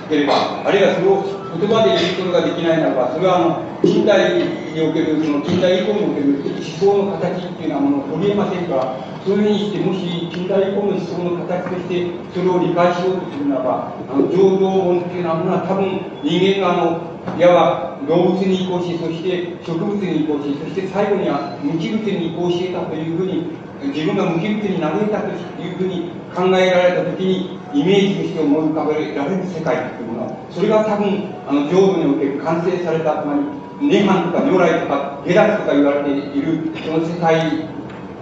[0.08, 1.22] ければあるいはそれを
[1.58, 25.30] 言葉で言うことができないならばそれはあの近代における、その近代以降における思想の形っていうようなものを取り得ませんから、そういうふうにして、もし近代以降の思想の形として、それを理解しようとするならば、あの浄土論っていうようなものは多分人間があの、いわば動物に移行し、そして植物に移行し、そして最後には無機物に移行していたというふうに、自分が無機物になれたと
[25.62, 37.68] いうふうに考えられたときに、イメージとして思い浮かべられる世界というもの、それが多分、あの、上部における完成された、つまり、涅槃とか如来とか下脱とか言われているその世界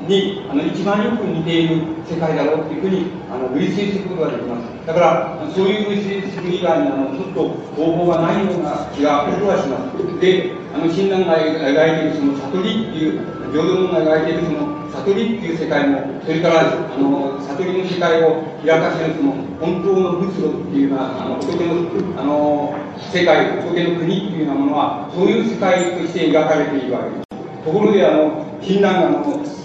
[0.08, 4.86] にあの一番よく似ている世界だろうというふうにあの類推することができます。
[4.86, 10.20] だから、そういう類推する以外にあのちょっと方法がないような気が僕はします。
[10.20, 13.20] で、あの親鸞が描いているその悟りっていう、
[13.52, 22.74] 浄土論が描いているその悟りっていう世界も、それからあの悟りの世界を開かせるその本当の仏土っていうような、あの仏のあの
[23.12, 27.64] 世界、仏の国っていうようなものは、そういう世界として描かれているわけです。
[27.64, 29.61] ところで、あの、親鸞があの、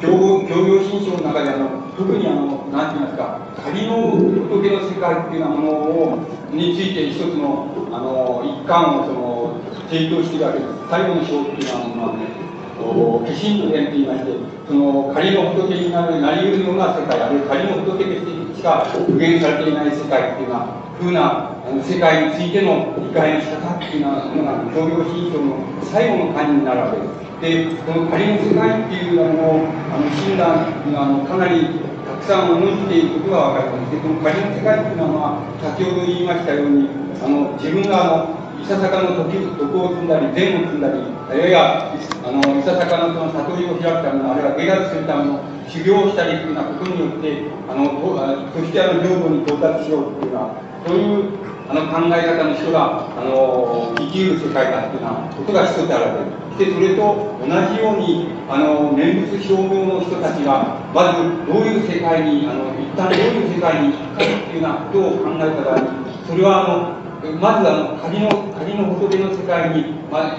[0.00, 4.12] 教養新書の中であの、特にあの、なんて言いますか、仮の
[4.48, 6.18] 仏の世界っていうようなものを、
[6.52, 10.70] について一つの、あの、一環をその、提供しているわけです。
[10.90, 14.32] 最後の章っていうようなものはね、化身の伝と言いまして、
[14.68, 27.26] その仮の仏になる、なり得るような世界、あるいは仮の仏としてしか具現されていない世界っていうような、ふうな世界についての理解の仕方っていうようなものが、教養新書の最後の漢になるわけです。
[27.40, 31.68] で、この仮の世界っていうのを、あの、診断があのかなり
[32.06, 33.92] たくさん思っていることが分かります。
[33.92, 36.88] で、この仮の世界っていうのは、先ほど言いましたように、
[37.22, 41.92] あの、自分があの、いささかの時徳を積んだり、善を積んだり、あるいは、
[42.24, 56.24] あの、いささかのその悟りを開くための、あるいは下脱するための修行をしたりというようなことによって、あの、とそしてあの、浄土に到達しようというような、そういうあの考え方の人が、あの、生きる世界だというようなことが一つあるわ
[56.56, 56.70] けです。
[56.70, 65.82] で、それと同じように、あの、念仏証明の人たちが、まずどういう世界に、あの、一旦どういう世界に行くかっていうようなことを考えた場合、
[66.24, 70.38] それは、あの、まずあの、仮の、仮の仏の世界に、ま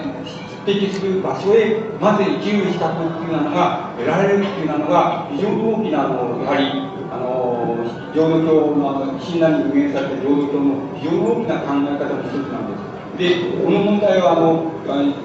[0.64, 6.97] 匹敵する場所へ、まず生きる資格っていうのが得られるっていうのが、非常に大きな、あの、やはり、
[8.14, 12.88] 浄土教の、あの、親鸞に具現された浄土教の非常に大きな考え方の一つなんです。
[13.18, 14.72] で、この問題は、あの、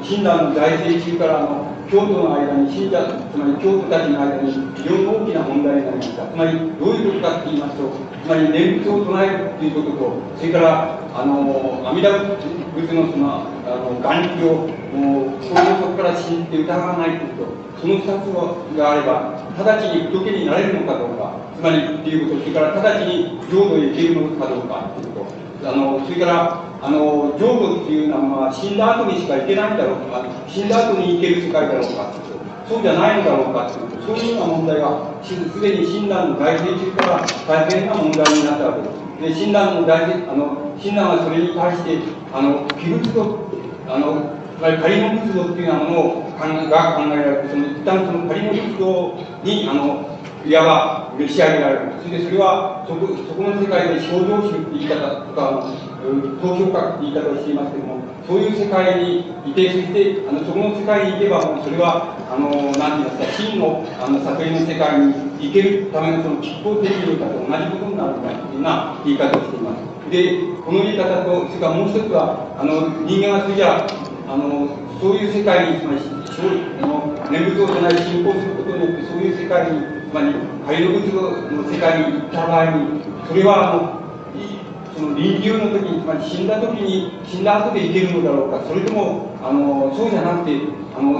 [0.01, 6.25] 親鸞の財政中から、あの、京都の間に、信者、つまり京都たちの間に非常に大きな問題になりました。
[6.25, 7.85] つまり、どういうことかって言いますと、
[8.25, 12.33] つまり念仏を唱えるっていうことと、それから、あの、阿弥陀
[12.73, 32.11] 仏のその、あの、眼力を、もう、その底から信じて疑わないということ、その二つがあれば、直ちに仏になれるのかどうか、つまり、っていうこと、それから直ちに浄土へ行けるのかどうか、ということ、あの、それから、あの、浄土っていうのは死んだ後にしか行けないんだろうとか、死んだ後に行ける世界だろうか、
[32.67, 33.69] そうじゃないのだろうか
[34.05, 39.39] そういうような問題が、すでに親鸞の大成中から大変な問題になったわけです。
[39.39, 41.99] で、親鸞の大成、あの、親鸞はそれに対して、
[42.33, 43.47] あの、器物と、
[43.87, 50.12] あの、つまり仮の仏像っていうようなものを考が考えられて、その一旦その仮の仏像に、あの、
[50.45, 51.91] いわば召し上げられる。
[52.03, 55.71] それでそれは、そこそこの世界で症状集って言い方とか、
[56.43, 70.11] 東京学って言い方をしていますけども、そういう世界にいて、そして、あのそこの世界に行けば、それは、あの、なんて言いますか、真のあの作品の世界に行けるためのその吉報的いうかと同じことになるんだというような言い方をしています。
[70.11, 73.87] で、この言い方と、それからもう一つは、あの、人間はそれじゃ
[74.27, 74.67] あの、
[74.99, 75.99] そういう世界に、つまり、
[76.81, 80.27] あの念仏を唱え信仰することによって、そういう世界に、つまり、
[80.67, 83.99] 廃炉仏の世界に行った場合に、それは、あの、
[84.95, 90.53] その臨終の時に、つまり死んだ時に、死んだ後で生けるのだろうか、それとも、あの、そうじゃなくて、
[90.95, 91.17] あの、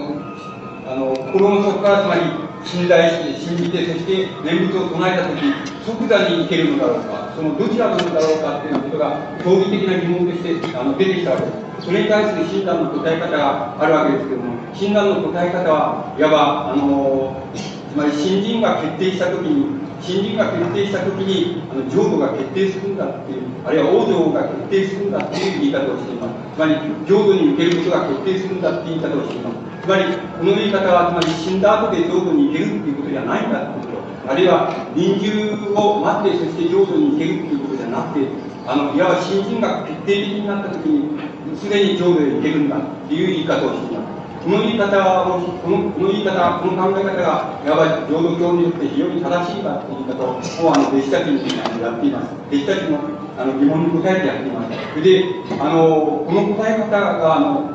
[0.85, 2.21] あの心の底からつまり
[2.65, 5.39] 信頼して信じてそして念仏を唱えた時
[5.85, 17.47] 即座に生けるのだろうかそのどちらなのだろうかっていうことが競技的な疑問としてあの出てきたわけですそれに対する診断の答え方があるわけですけども診断の答え方はいわばあの
[17.93, 26.35] つまり新人が決定した時に新人が決定したときに、あの浄土が決定するんだっていう、あるいは王女が決定するんだっていう言い方をしています。
[26.55, 26.75] つまり、
[27.07, 29.55] 浄土に行けることが決定するんだっていう言い方をしています。
[29.79, 34.33] つまり、この言い方は、つまり死んだ後で浄土に行けるっていうことじゃないんだっていうこと。
[34.33, 38.27] あるいは、臨終を待って、そして浄土に行けるっていうことじゃなくて、
[38.67, 41.15] あの、いわば新人が決定的になったときに、
[41.55, 44.12] すでに浄土へ行けるんだっていう言い方をしています。
[44.43, 52.35] この言い方を、このこの言い方、この考え方が、いわば浄土教によって非常に正しいかという言い方を、あの弟子たちにやっています。
[52.51, 52.99] 弟子たちの
[53.39, 55.01] あの疑問に答えてやっています。
[55.01, 55.23] で、
[55.59, 57.71] あの、この答え方が、あの、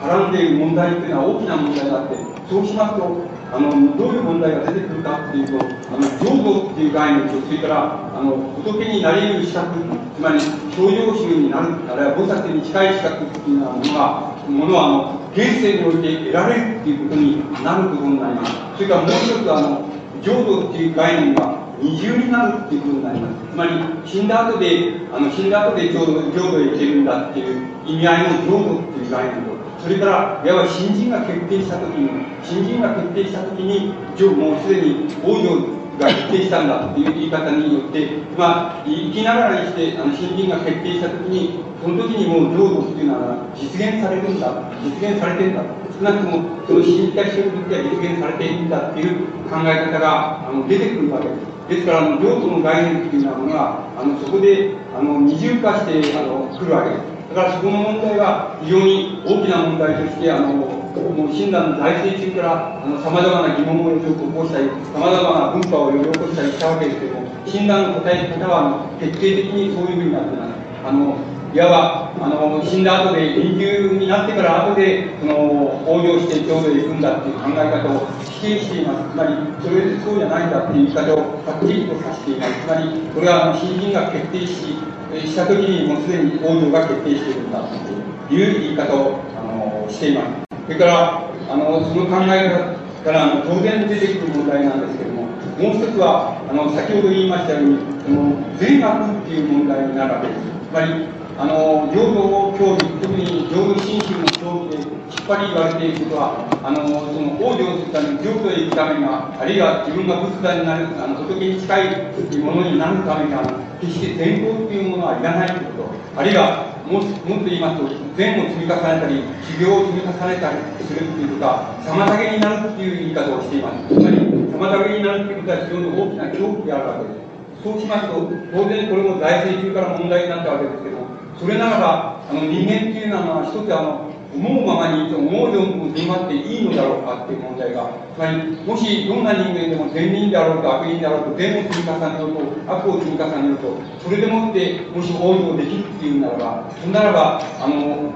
[0.00, 2.16] はらんでいる問題というのは大きな問題があって、
[2.48, 9.74] そうしますと、あの、どういう問題が出てくるかっていうと、あの、浄土っていう概念と、それから、あの、仏になり得る資格、
[10.16, 10.38] つまり、
[10.70, 18.52] 頂上衆になる、あるいは菩薩に近い資格っていうようなものが、ものは、あの、現世において得られるっていうことになることになります。
[18.76, 19.88] それからもう一つ、あの、
[20.22, 23.34] 浄土っていう概念が二重になるっていうことになります。
[23.50, 23.72] つまり、
[24.04, 29.52] 死んだ後で、あの、死んだ後で浄土浄土へ行けるんだっていう意味合いの浄土っていう概念と、
[29.82, 32.10] それから、いわば新人が決定したときに、
[32.44, 33.88] 新人が決定したときに、
[34.36, 45.62] もうすでに王女が決定したんだという言い方によって、まあ、生きながらにして、あの、新人が決定したときに、その時にもう浄土っていうのは実現されるんだ、実現されてるんだ。
[45.98, 51.52] 少なくとも、その死んだ人にとっては実現されているんだっていう考え方が、あの、出てくるわけです。
[51.68, 57.12] ですから、あの、浄土の概念っていうようなものが、あの、そこで、あの、二重化して、あの、来るわけです。
[57.34, 70.52] だからそこの問題は非常に大きな問題として、あの、もう診断の財政中からさまざまな疑問を起こしたり、さまざまな文化を呼び起こしたりしたわけですけども、診断の答え方は徹底的にそういうふうになってます。
[70.84, 71.16] あの
[71.54, 79.12] いわば、あの、死んだ後で、臨終になってから後で、その、往生して浄土へ行くんだっていう考え方を否定しています。
[79.12, 82.52] つまり、それでそうじゃないんだっていう言い方をはっきりとさせています。
[82.64, 84.80] つまり、これは、あの、新人が決定し、
[85.28, 90.51] したときにもうすでに往生が決定しているんだという言い方を、あの、しています。
[90.66, 100.40] それから、あの、その考え方から、当然出てくる問題なんですけれども、もう一つは、あの、先ほど言いましたように、その、善悪っていう問題になるわけです。
[100.40, 101.08] つまり、
[101.38, 113.42] あの、浄土教義、特に浄土真宗の教義でしっかり言われていることは、あの、その、往生するために、浄土へ行くためには、あるいは自分が仏陀になる、あの、仏に近いものになるためには、
[113.80, 123.94] 決して善行っていうものはいらないということ、あるいは、もっと言いますと、善を積み重ねたり、修行を積み重ねたりするということは、妨げになるという言い方をしています。
[123.94, 127.22] つまり、妨げになるということは非常に大きな恐怖であるわけです。
[127.62, 131.06] そうしますと、当然これも財政中から問題になったわけですけども、
[131.38, 148.12] それならば、あの人間っていうのは、一つあの、思うままにと思う存分振り回っていいのだろうかっていう問題が、つまり、もしどんな人間でも善人であろうと悪人であろうと、善を積み重ねようと、悪を積み重ねようと、それでもって、もし応用できるっていうならば、そんならば、あの、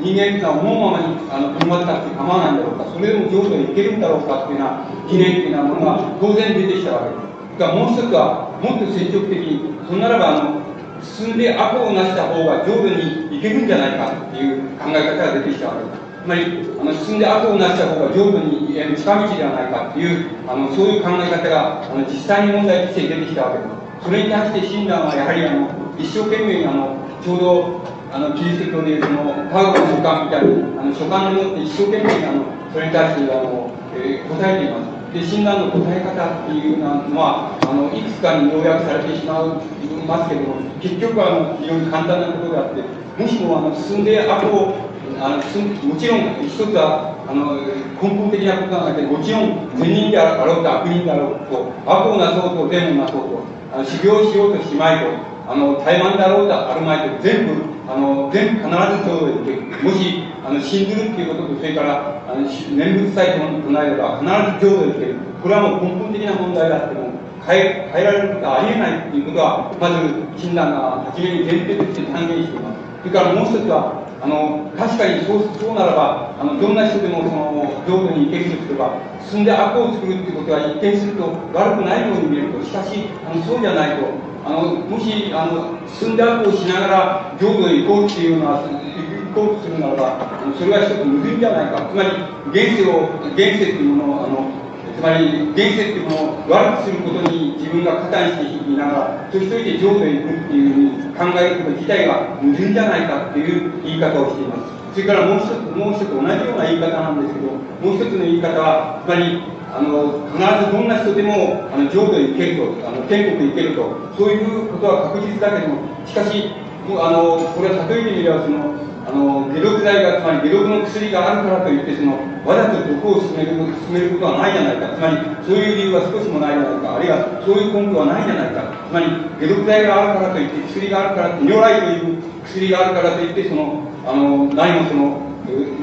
[0.00, 7.28] 人間っていうのは思うままにあの振り回ったって構わないんだろうか、それでも浄土へ行けるんだろうかっていうような疑念っていうようなものが当然出てきたわけです。
[7.58, 10.62] がもう一つは、もっと積極的に、そんならば、あの、
[11.02, 16.08] 進んで悪をなした方が浄土に行けるんじゃないかっていう考え方が出てきたわけです。
[16.18, 16.42] つまり、
[16.80, 23.78] あの、進んで悪をなした方が浄土に近道ではないかっていう、あの、そういう考え方が、あの、実際に問題として出てきたわけです。
[24.04, 27.80] それに対して親鸞はやはり、あの、一生懸命に、あの、ちょうど、
[28.12, 32.42] あの、キリスト教で、その、科学の書簡みたいに、あの、書簡によって一生懸命に、あの、
[32.74, 34.97] それに対して、あの、えー、答えています。
[35.12, 39.60] で、診断の答え方っていうのは、あの、いくつかに要約されてしまう、
[40.06, 42.82] ますけども、結局は、あの、非常に簡単なことであって、
[43.20, 44.72] もしも、あの、進んで悪を、
[45.20, 47.60] あの、もちろん、一つは、あの、
[48.00, 53.44] 根本的なことなので、もちろん、善人であろうと悪人であろうと、悪をなそうと、善をなそうと、
[53.74, 55.12] あの修行しようとしまいと、
[55.48, 64.28] あの、怠慢であろうとあるまいと、全部、あの、全部必ず浄土へ行けもし、あの、信ずるっていうことと、それから、あの、念仏さえ唱えれば、必
[64.60, 65.16] ず浄土へ行ける。
[65.42, 67.08] これはもう根本的な問題であっても、
[67.48, 69.96] 変え、変えられることはありえないっていうことは、まず、
[70.36, 72.76] 親鸞が初めに前提として断言しています。
[73.00, 81.24] それからもう一つは、あの、確かにそう、そうならば、あの、どんな人でも、その、浄土に行けるとすれば、進んで悪を作るっていうことは一見すると
[81.56, 90.28] 悪くないように見えると、しかし、あの、そうじゃないと、あの、もし、あの、進んで悪をしながら浄土へ行こうっていうのは、行こうとするならば、
[90.58, 91.88] それは一つ矛盾じゃないか。
[91.90, 92.10] つまり、
[92.50, 94.50] 現世を、現世っていうものを、あの、
[94.96, 104.78] つまり、現世っていうものを悪くすることに自分が加担していながら、そしていて浄土へ行くっていうふうに考えること自体が矛盾じゃないかっていう言い方をしています。
[104.94, 109.42] それからもう一つ、もう一つ同じような言い方なんですけど、もう一つの言い方は、つまり、
[109.74, 116.52] あの、必ずどんな人でも、あの、浄土へ行けると、あの、天国へ行けると、そういうことは確実だけども、しかし、
[116.96, 118.72] あの、これは例えてみれば、その、
[119.04, 124.96] あの、解毒剤が、つまり解毒の薬があるからといって、その、わざと毒を進める、進めることはないじゃないか。
[124.96, 126.96] つまり、そういう理由は少しもないじゃないか。
[126.96, 128.72] あるいは、そういう根拠はないじゃないか。
[128.88, 129.06] つまり、
[129.36, 135.27] 解毒剤があるからといって、薬があるから、如来という薬があるからといって、その、あの、何もその、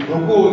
[0.08, 0.52] 毒を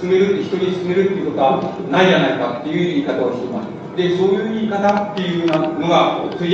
[0.00, 3.83] 進める、人に進めるっていうことはないじゃないかっていう言い方をしています。
[3.96, 6.50] で、そういう言い方っていうのが、それ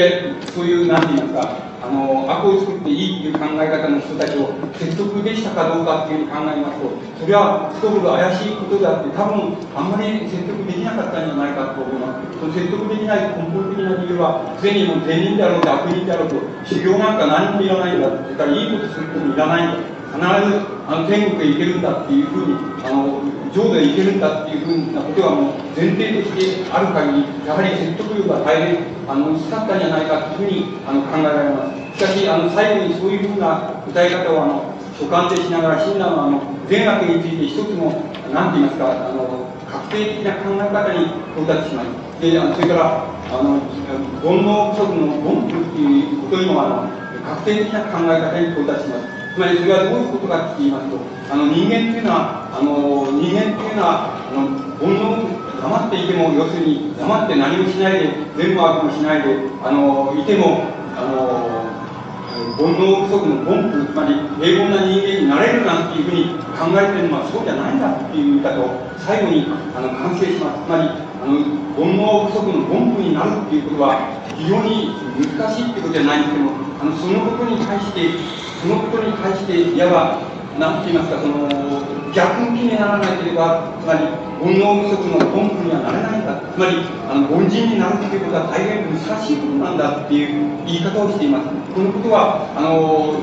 [0.53, 12.37] そういう、なんて言いますか、あの、悪を作っていいっていう考え方の人たちを説得でしたかどうかっていうふうに考えますと、それはすこぶる怪しいことであって、多分あんまり説得できなかったんじゃないかと思います。
[12.37, 16.37] その説得できない根本的な理由は、すでにもう善人であろうと悪人であろうと、
[16.69, 18.13] 修行なんか何もいらないんだ。
[18.13, 20.01] それからいいことすることもいらないんだ。
[20.11, 20.61] 必ず
[20.91, 23.23] あの天国へ行けるんだっていうふうに、あの
[23.53, 28.79] 浄土へ行けるんだっていうふうなことはもう前提としてある限り、やはり説得力が大変
[29.09, 31.99] あの薄かったんじゃないかというふうにあの考えられます。
[31.99, 42.23] しかし、あの最後にそういうふうな歌い方をあの所感でしながら、親鸞はあの善悪について一つも、なんて言いますか、あの確定的な考え方に到達します。
[42.23, 43.59] で、あのそれから、あの
[44.23, 47.01] 煩悩不足の凡夫っていうことにもあの
[47.35, 49.35] 確定的な考え方に到達します。
[49.35, 50.99] つまりそれはどういうことかって言いますと、
[51.31, 54.51] あの人間っていうのは、あの人間っていうのは、あの
[54.83, 55.31] 煩悩
[55.63, 56.57] 黙っていても、要す。
[56.59, 60.67] るに黙って何もしないで、全部悪もしないで、あのいても、
[60.97, 61.71] あの
[62.59, 70.67] 煩悩不足の凡夫、つまり平凡な人間になれるなんていうふうに考えてるのはそうじゃないんだっていう言い方を最後にあの完成します。
[70.67, 70.91] つまり、
[71.23, 71.39] あの
[71.79, 74.03] 煩悩不足の凡夫になるっていうことは
[74.37, 74.99] 非常に
[75.39, 76.33] 難しいってことじゃないんです。
[76.35, 78.19] けども、あのそのことに対して、
[78.61, 81.49] そのことに対して、いわば、なんて言いますか、その、
[82.13, 84.05] 逆向きにならなければ、つまり、
[84.45, 86.37] 煩悩不足の根拠にはなれないんだ。
[86.53, 91.49] つまり、あの、凡人になるということは大変難しいことなんだっていう言い方をしています。
[91.73, 93.17] このことは、あの、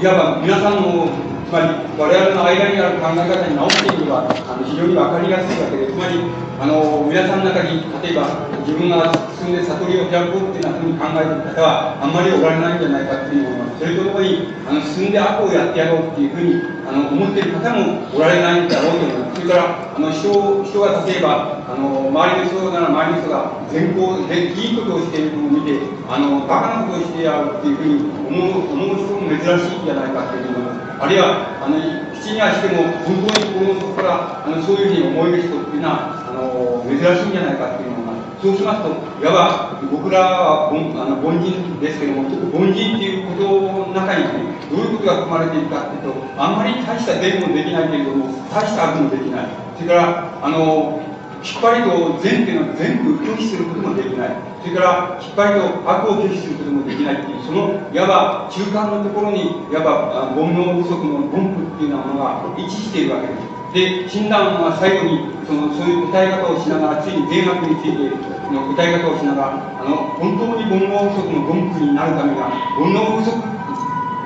[0.00, 1.12] いわば皆さんの
[1.52, 1.68] まり
[2.00, 6.16] 我々の間にある考え方に直していけばあの非常に分かりやすいわけでつまり
[6.56, 16.56] あの皆さんの中に例えば自分が進んで悟りを開こうっていうふうに考えている方はあんまりおられないんじゃないかっていうふうに思いますそれとともにあの進んで悪をやってやろうっていうふうに
[16.88, 23.36] あの思っている方もおられないんだろうと思いますそれからあの人人が例えばあの周りの人なら周りの人が
[23.68, 25.76] 善行でいいことをしているのを見て
[26.08, 31.82] あのバカなことをしてやるっていうふうに思う思う人も珍しいんじゃないかっていうふうに思いますあるいは、あの、
[32.14, 40.78] 口にはしても、本当に心の底から、あの、そういうふうに思える人っていうのは、あの、珍しいんじゃないかっていうのが、そうしますと、いわば、僕らは、あ
[41.10, 44.30] の、凡人ですけども、凡人っていうことの中に、
[44.70, 49.50] どういうことが含まれているかっていうと、あんまり大した善もできないけれども、大した悪もできない。
[49.74, 51.02] それから、あの、
[51.42, 53.56] きっぱりと善っていうのは全部拒否す。
[53.56, 54.36] ることもできない。
[54.62, 56.48] それから、きっぱりと悪を拒否す。
[56.48, 63.52] ることもできないっていう、その、いわば中間のところに、いわば煩悩不足の凡夫っていうようなものが位置しているわけです。
[63.72, 68.12] で、診断は最後に、その、そういう答え方をしながら、ついに善悪について
[68.52, 73.32] の答え方をしながら、あの、本当に煩悩不足の凡夫になるためには、煩悩不足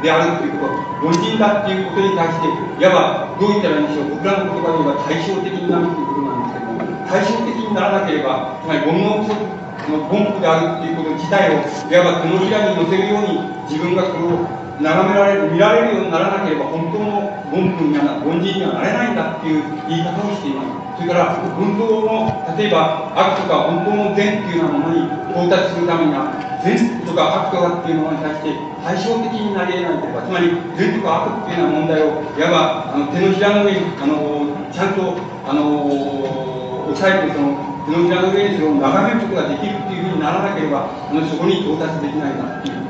[0.02, 0.68] であるというこ
[1.00, 6.35] と、凡人だっていうことに対して、いわば、どう言ったらいいんでしょう、僕らの言葉で言えば対照的になるということなんです。
[7.08, 9.56] 対照的にならなければ、つまり煩悩不足
[9.90, 13.40] の凡夫であるっていうこと自体を、いわば手のひらに乗せるように
[13.70, 20.86] 自分がこれを眺められる、見られるようにならなければ、本当の凡夫には、凡人にはなれないんだっていう言い方をしています。
[20.96, 26.32] それから本当の、例えば悪とか本当の善っていうようなものに到達するためには、
[26.64, 42.86] 善とか悪とかっていうものに対して対照的になり得ないというか、つまり善とか悪っていうような問題を、いわばあの手のひらの上に、あのちゃんと、あの押さえてその手のひらの上にそれを眺めることができるっていうふうにならなければ、あのそこに到達できないんだっていう。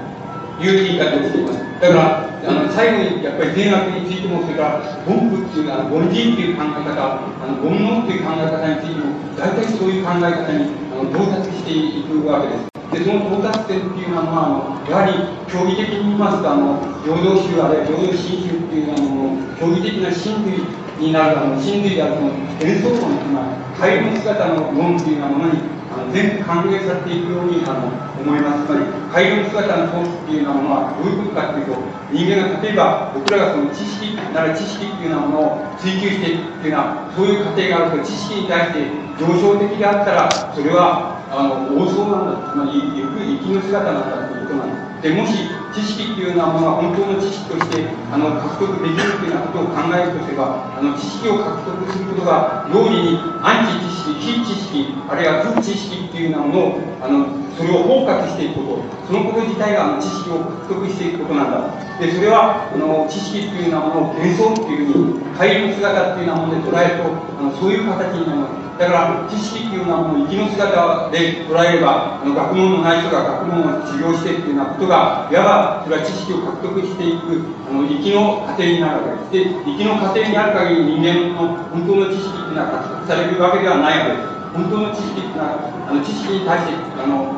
[0.60, 1.58] いう言い方をしています。
[1.80, 13.04] だから、あの最後にやっぱり善悪についても、それから凡夫っていう、あの凡人っていう考え方、あの煩悩っていう考え方についても、大体そういう考え方にあの到達していくわけです。
[13.04, 15.12] で、その到達点っていうのは、まあのやはり
[15.52, 20.64] 競技的に言いますと、あの、平等宗あるいは平等新宗っていうのは、競技的な真類
[20.98, 22.30] になる、あの、真類である、その、
[22.60, 27.88] 演奏論、つまり、帰りの姿の論っていうようなものに、あの全部歓迎されていくようにあの
[28.20, 28.66] 思います。
[28.66, 31.76] つまり、改良姿の本っていうようなものはどういうことかというと、
[32.12, 42.52] 人間が例えば僕らがその知識なら知識っていうようなものを追求していくっていうのは、そういう過程があると知識に対して上昇的であったら、それはあの王相なんだ。
[42.52, 44.85] つまり、行く生きの姿なんだということなんです。
[45.02, 45.32] で、もし
[45.74, 57.26] 知識っていうようなものが本当の知識としてあの獲得できるというようなことを考えるとすれば、あの知識を獲得することが、同時にアンチ知識、非知識、あるいは不知識っていうようなものを、あの
[57.56, 61.86] それを包括していくこと、そのこと自体があの知識を獲得していくことなんだ。
[62.00, 68.66] で、それは、あの知識っていうようなものを幻想っていうふうに、帰りの姿っていうようなもので捉えると、あのそういう形になります。
[68.76, 79.48] だから、知識っていうようなものを生きの姿で捉えれば、あの学問のない人が学問を治療してっていうようなことが、いわば、それは知識を獲得していく、あの、生きの過程になるわけです。
[79.48, 84.36] で、生きの過程にある限り人間の本当の知識っていうのは獲得されるわけではないわけです。
[84.52, 87.32] 本当の知識っていうのは、あの、知識に対して、あの、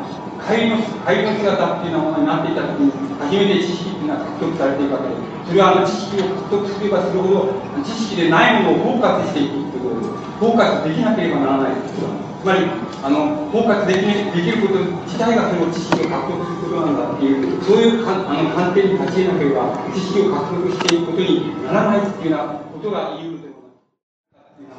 [0.49, 2.89] 帰りの、帰りの姿っていうようなものになっていたときに、
[3.21, 5.53] 初めて知識っていうのは獲得されていくわけです。
[5.53, 7.53] それはあの知識を獲得すればするほど、
[7.85, 10.29] 知識でないものを包括していくということです。
[10.41, 12.65] 包括できなければならないということつまり、
[13.05, 23.69] あの、包括できできること自体がその知識を獲得することなんだっていう、そういうかあの観点に立ち得なければ、知識を獲得していくことにならないっていうようなことが言えるというこ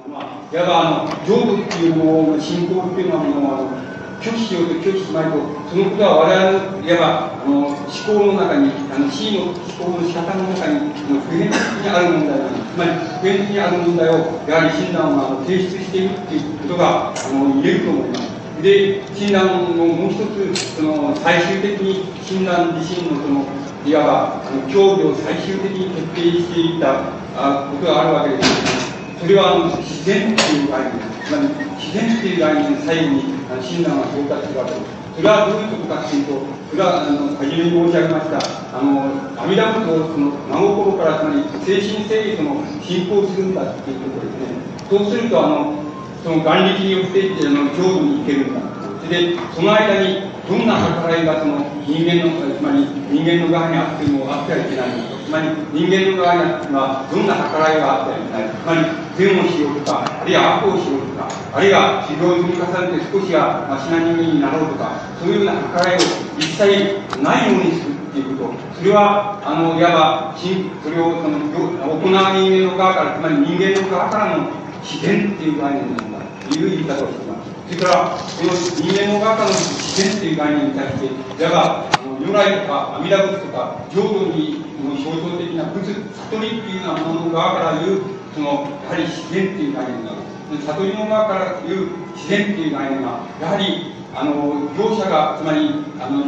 [0.07, 0.57] となんで。
[0.57, 5.39] いわば、あの、浄土っていうものの信仰っていうのは、もう、拒否しようと拒否しまいと、
[5.69, 12.75] そのことは我々の、いわば、あの、思考の中に、あの、C の思考の仕方の中に、普遍的にある問題なんです。
[12.75, 18.39] つまり、普遍的にある問題を、やはり診断は提出していくということが、あの、言えると思います。
[18.61, 19.47] で、診断
[19.77, 23.47] のもう一つ、その、最終的に診断自身のその、
[23.87, 34.99] いわば、あの、競技を最終的に決定していったあことがあるわけです、それは、あの、自然という概念つまり、自然という概念の最後に、診断が到達するわけです。
[35.15, 36.39] それはどういうことかというと、
[36.71, 38.39] それは、あの、初めに申し上げました、
[38.71, 44.55] あの、阿弥陀仏をその、真心から、つまり、精神誠意その、信仰するんだということですね。
[44.87, 45.83] そうすると、あの、
[46.23, 48.63] その眼力によって、あの、浄土に行けるんだ。
[49.03, 58.81] それで、その間に、どんな計らいがその人間の、つまり人間の側にあってもあってはいけないんだとつまり人間の側にはどんな計らいがあってはいけないつまり
[59.13, 68.57] 善をしようとか、あるいは悪をしようとか、あるいは修行を積み重ねて少しはマシな人間になろうとか、そういうような計らいを一切ないようにするっていうこと。
[68.73, 70.49] それは、あの、いわば、そ
[70.89, 74.49] れをその行う人間の側から、つまり人間の側からの
[74.81, 77.53] 自然っていう概念なんだという言い方をしています。
[77.69, 85.93] それから、この人間の側からの自然っていう概念に対して、いわば、如来とか阿弥陀仏とか、浄土にの象徴的な仏、
[86.31, 88.01] 悟りっていうようなものの側から言う、
[88.33, 90.11] その、やはり自然っていう概念が。
[90.49, 96.25] 悟りの側から言う自然っていう概念が、やはり、あの、業者が、つまり、あの、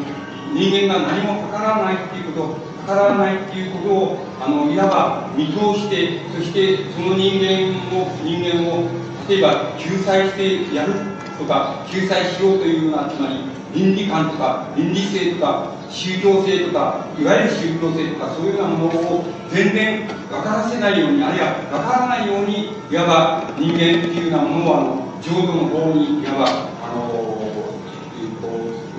[0.53, 8.87] 人間が何もかからないっていうこと、かからないっていうことを、あの、いわば見通して、そしてその人間を、人間を、
[9.29, 10.93] 例えば救済してやる
[11.37, 26.45] とか、救済しようというような、つまり、倫理観とか、倫理性とか、宗教性とか、いわゆる宗教性とか、そういうようなものを全然分からせないように、あるいは分からないように、いわば人間っていうようなものを、浄土の方に、いわば、
[26.83, 27.41] あの、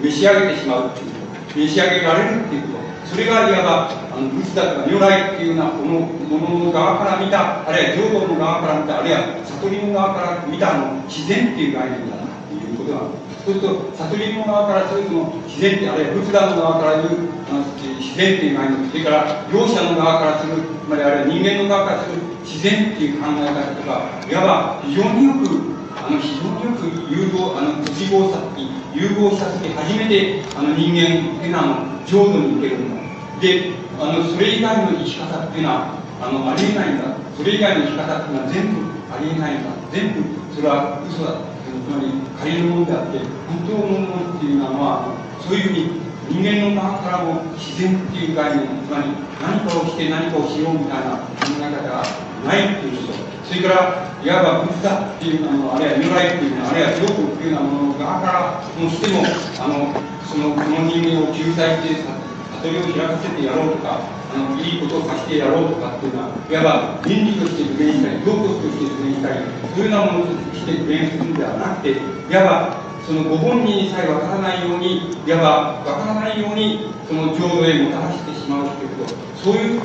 [0.02, 13.21] 召し上げてしまうっていう、召し上げられるっていうこと、それがいわば、あの、仏だとか如来っていうようなこのものの側から見た、あるいは浄土の側から見た、あるいは悟りの側から見たの自然っていう概念だなっていうことなんです。
[13.44, 15.10] そうすると、悟りの側からすると、
[15.46, 17.42] 自然って、あるいは仏壇の側から言う、
[17.98, 25.48] 自然っていう概念、それから、業者の側からする、つまりあるいは人間の側からする自然っていう考え方とか、いわば非常によく、
[25.96, 28.38] あの、非常によく融合、あの、適合さ
[28.94, 33.02] 融合した時、初めて、あの、人間っていうのは、浄土に行けるんだ。
[33.40, 37.04] で、あの、それ以外の生き方っていうのは、あの、ありえないんだ。
[37.36, 38.80] それ以外の生き方っていうのは全部
[39.10, 39.70] ありえないんだ。
[39.90, 40.22] 全部
[40.54, 43.18] それは嘘だつまり仮のものであって
[43.48, 49.10] 本当のものっていうのはそういうふうに人間の側からも自然っていう概念つまり
[49.42, 52.04] 何かをして何かをしようみたいな考え方が
[52.44, 53.32] ないっていうこと。
[53.52, 59.20] それからいわば仏だっていうのあるいは如来っていうのあるいは上皇っていうようなもの側からもしても
[59.60, 59.92] あの
[60.24, 62.00] そのこの人間を救済して
[62.62, 69.44] 悟りを開かせてやろうとかあのいいことをさせてやろうとかっていうのはいわば倫理として具現したり道徳として具現したり
[69.74, 79.82] そういうようなものとして具現するんではなくていわばそのご本人にさえわからないようにいわばわからないようにその浄土へもたらしてしまうということそういう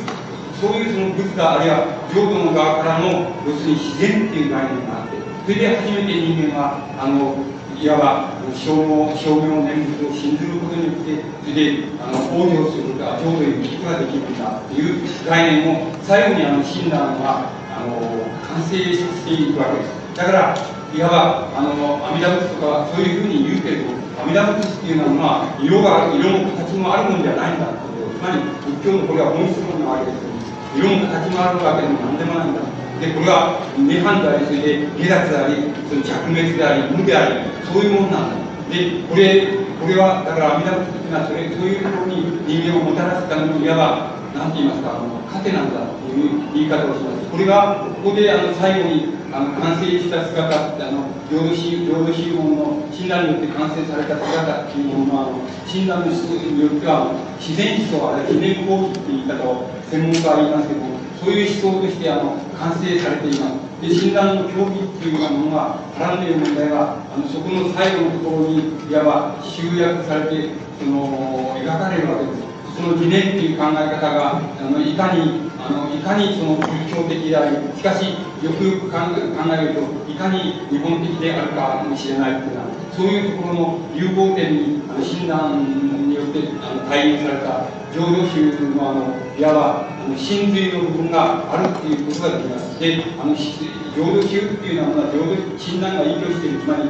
[0.62, 7.38] そういうその仏陀あるいは浄土の側からの要するに自然っていう概念があってそれで初めて人間はあの
[7.80, 18.02] いわば証明証明念仏を信ずることによってそれであの往生することが浄土へ行くことができるんだという概念を最後にあの親鸞はあの
[18.50, 27.86] 完成させていくわけですだからいわばあの阿弥陀仏とかそういうふうに言うけど阿弥陀仏っていうのは、まあ、色が色も形もあるもんじゃないんだって
[28.18, 28.42] つまり
[28.74, 30.26] 仏教のこれは本質論なわけです
[30.74, 32.62] 色も形もあるわけでも何でもないんだ
[33.00, 63.68] でこれは涅槃でありそれで下脱でありその着滅であり無でありそういうものなんだでこれこれはだから阿弥陀仏っていうのはそれそういうところに人間をもたらすためのいわば何て言いますかあの糧なんだという言い方をしますこれがここであの最後にあの完成した姿ってあの浄土宗浄土宗門の親鸞によって完成された姿っていうものはあの親鸞の思想によっては自然思想あるいは自然法規っていう言い方を専門家は言いますけどもそういう思想としてあの完成されています。
[63.82, 72.47] で、診断の競技というようなものが絡んでいる問題は、あのそこの最後のところに、いわば集約されて、その、描かれるわけです。
[72.78, 78.14] その理念っていう考え方が、あのいかに、あのいかにその宗教的であり、しかし、
[78.46, 92.80] よくよく考えると、いかに日本的であるかもしれないというのは、そういうところの融合点に、あの診断によってあの体現された浄土宗のあのいわばあの真髄の部分があるっていうことができます。
[92.80, 96.84] で、あの浄土宗っていうのは浄土診断が依拠しているつまり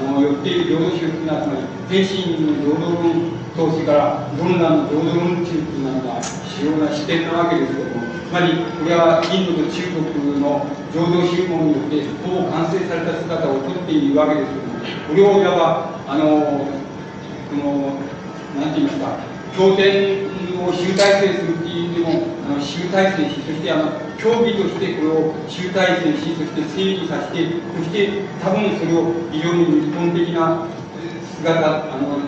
[0.00, 14.74] あのよっている浄土宗っていうのはつまり精神の浄土論とそれからどんなの浄土論中っていうのが主要な視点なわけですけどもつまりこれはインドと中国の浄土宗門によってほぼ完成された姿をとっているわけですけども
[15.06, 16.66] これをいわばあの
[17.50, 17.98] この
[18.58, 19.18] 何て言いますか
[19.54, 20.26] 経典
[20.58, 30.66] を集大成するっていう意味でもあの集大成しそしてあの競技としてこれを集大成しそして整理させてそして多分それを非常に日本的な
[31.38, 32.18] 姿あの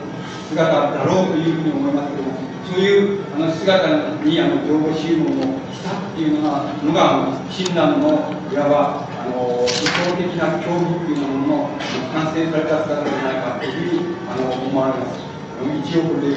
[0.48, 2.32] 姿だろうというふうに思いますけども
[2.66, 3.88] そういうあの姿
[4.24, 11.70] にあの情報収納をしたっていうのがのがあの親鸞のいわばあの理想的な競技っていうものの
[12.14, 15.26] 完成された姿じゃないかというふうにあの思われます。
[15.56, 16.36] 一応これで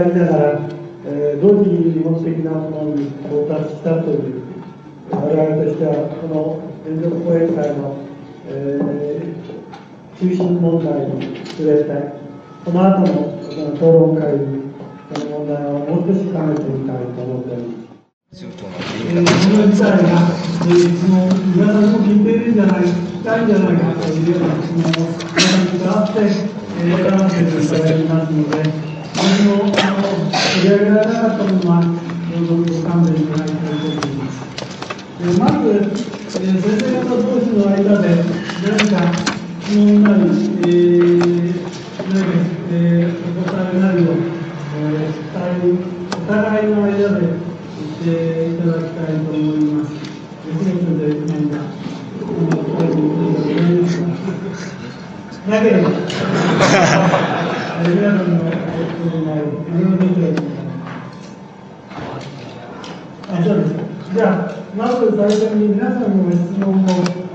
[0.00, 0.60] ありながら、
[1.04, 4.42] えー、同時に日本的なものに到達したという
[5.10, 8.00] 我々としてはこの連続講演会の、
[8.46, 11.90] えー、中心問題に触れて
[12.64, 14.72] その後の討論会に
[15.12, 18.40] その問題をもう少し深めてみたいと思っております。
[18.40, 18.68] えー、こ
[19.58, 20.08] の事態が、
[20.64, 26.20] えー、その皆さんも聞いているんじゃない、聞きたいんじゃないかというような質問を皆さんに伺って、
[26.78, 28.89] えー、選ばせていただきますので、
[29.20, 29.68] 私のあの
[30.32, 34.40] 取り上げられなかったものは、どうぞご勘弁いただきたいと思います。
[35.20, 38.08] えまず、えー先生方同士の間で、
[38.64, 39.12] 何か
[39.60, 40.24] 質問なり、
[40.64, 41.60] えー、
[42.08, 42.32] 何か
[42.72, 45.76] えー、お答えなりを、えー、
[46.16, 50.00] お互いの間で言っていただきたいと思います。
[55.60, 57.88] ですます。
[57.88, 58.10] だければ。
[58.10, 59.64] 皆さんのご質問
[63.28, 63.74] あ、そうです。
[64.12, 66.86] じゃあ、まず最初に皆さんの質問を、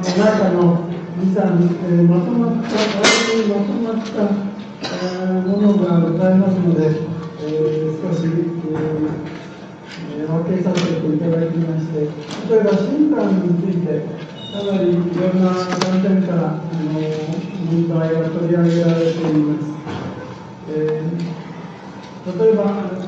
[0.05, 1.41] 中の2、3、
[1.85, 2.69] えー、まとまった、
[3.33, 4.11] にまとまった、
[4.83, 6.55] え、ものがございます。
[6.59, 6.81] ので、
[7.41, 9.25] えー、少し、えー、
[10.21, 11.99] え、分けさせていただきまして
[12.49, 13.87] 例えば診断について
[14.51, 16.97] かなりいろんな観点からあの
[17.65, 19.75] 問題が取り上げられています、
[20.67, 22.63] えー、例えば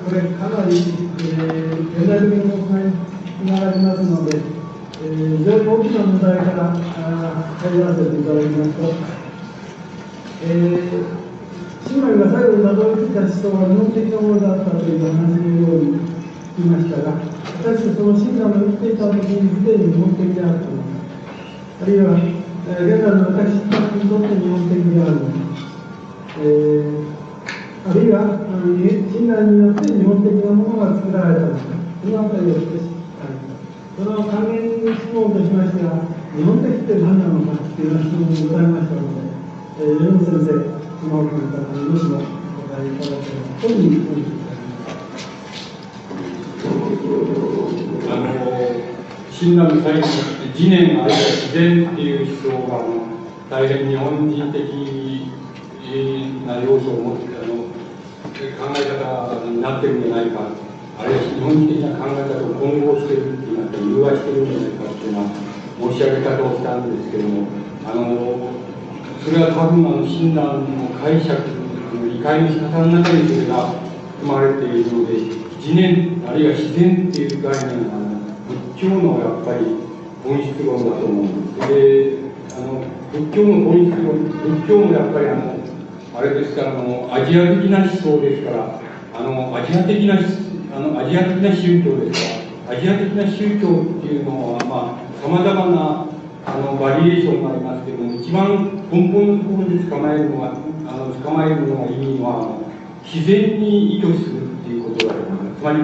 [0.05, 8.93] これかなり、えー、現代的な問題につながりますので、えー、非常に大きな問題から入らせていただきますと、
[10.43, 11.28] えー
[11.88, 16.03] 姉妹が最後にたどり着いた思想は日本的なものだったという話のように
[16.60, 17.16] 言いましたが、
[17.64, 21.18] 私たちその親鸞の生きていた時にすでに日本的であると思います。
[21.82, 25.47] あるいは、えー、現在の私たちにとって日本的であるの
[26.38, 27.16] えー、
[27.88, 31.63] あるいは、親鸞によって日本的なものが作られたのか、
[32.03, 32.97] そのあたりを少し
[33.97, 36.03] その関連質問としましては、
[36.35, 39.23] 日本的って何なのかというような質問がございましたので、
[39.79, 44.38] えー、ヨン先生、今の方にもしもお答えいただければというふうに
[48.09, 48.27] あの
[49.31, 50.07] 親鸞の最後
[50.53, 53.07] 次年あるいは自然っていう思想があの
[53.49, 54.59] 大変日本人的
[56.45, 57.36] な要素を持って
[58.38, 60.41] 考え方になってるんじゃないか
[60.99, 65.29] あるいは日本的な考え方を混合してるっていうか融和してるんじゃないかっていうのは
[65.77, 67.47] 申し上げ方をしたんですけども
[67.85, 68.53] あの
[69.23, 71.33] それは多分あの親鸞の解釈
[71.97, 73.73] の理解の仕方の中にそれが
[74.21, 75.17] 含まれているので
[75.57, 77.97] 自然あるいは自然っていう概念は
[78.73, 79.77] 仏教のやっぱり
[80.23, 85.57] 本質論だと思うんですであの仏教の本質論仏教もやっぱりあの
[86.18, 88.82] あれですからあのアジア的な思想ですから
[89.13, 90.15] あのアジア的な
[90.76, 92.20] あのアジア的な宗教です
[92.65, 93.68] からアジア的な宗教
[93.99, 96.07] っていうのはまあさまざまな
[96.43, 100.57] あのバリエーションがありますけども一番根本のところで捕まえるのが
[100.89, 102.61] あの捕まえるのがいいのは
[103.05, 105.61] 自然に意図するっていうことだと思います。
[105.61, 105.78] つまり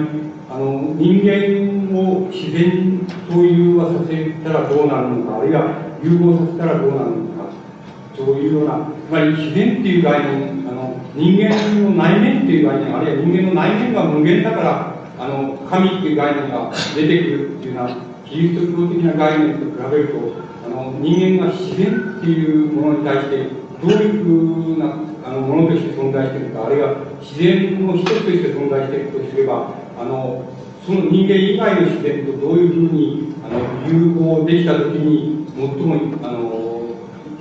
[0.50, 7.50] あの人間を自然と融和させたらどうなるのかあるいは融合させたらどうなるのか
[8.16, 20.18] そういうようなつまり自然っていう概念あの人間の内面っていう概念あるいは人間の内面が無限だからあの神っていう概念が出てくるっていうようなキリスト教的な概念と比べると
[20.66, 30.44] あの人間が自然っていうものに対してどういうふうなあのものとして存在しているかあるいは自然の一つとして存在しているとすればあの
[30.84, 36.74] その人間以外の自然とどういうふうにあの融合できた時に最もあの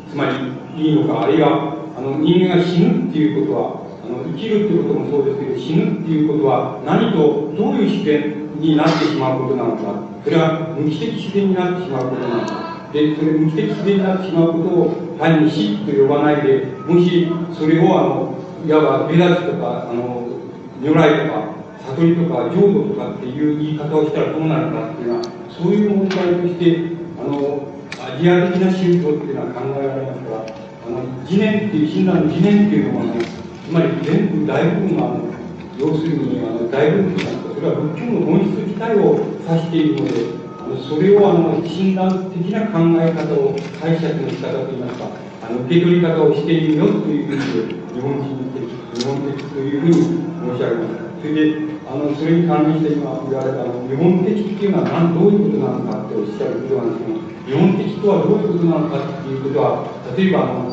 [0.10, 10.14] つまりいいのかあるいはあの人間が死ぬっていうことはあの生きるっていうこともそうですけど死ぬっていうことは何とどういう自然になってしまうことなのか。
[10.24, 12.90] それは無機的自然になってしまうことなのか。
[12.94, 20.28] で、それ無機的自然になってしまうことを単に死と呼ばないで、もしそれをあの、いわば目立つとか、あの、
[20.82, 21.54] 如来とか、
[21.96, 26.78] 悟りとか、浄土とかっていう言い方をしたらどうなるかっていうのは、そういう問題として、
[27.20, 27.68] あの、
[28.00, 30.53] アジア的な宗教っていうのは考えられますから、
[30.86, 33.22] あの、次年っていう、親鸞の次年っていうのはね、
[33.68, 35.18] つまり全部大部分が、
[35.80, 45.08] 要するに、あの、大部分なんか、それは仏教の本質自体を指しているのであの、それをあの診断的な考え方を解釈の仕方といいますか
[45.44, 51.04] あの受け取り方をしているよというふうに日本人的日本的というふうに申し上げます。
[51.24, 60.73] それであのそれに関連して今言われたあの日本的っていうのは何どういうことなのかっておっしゃることなんですけど日本的とはどういうことなのかっていうことは例えばあの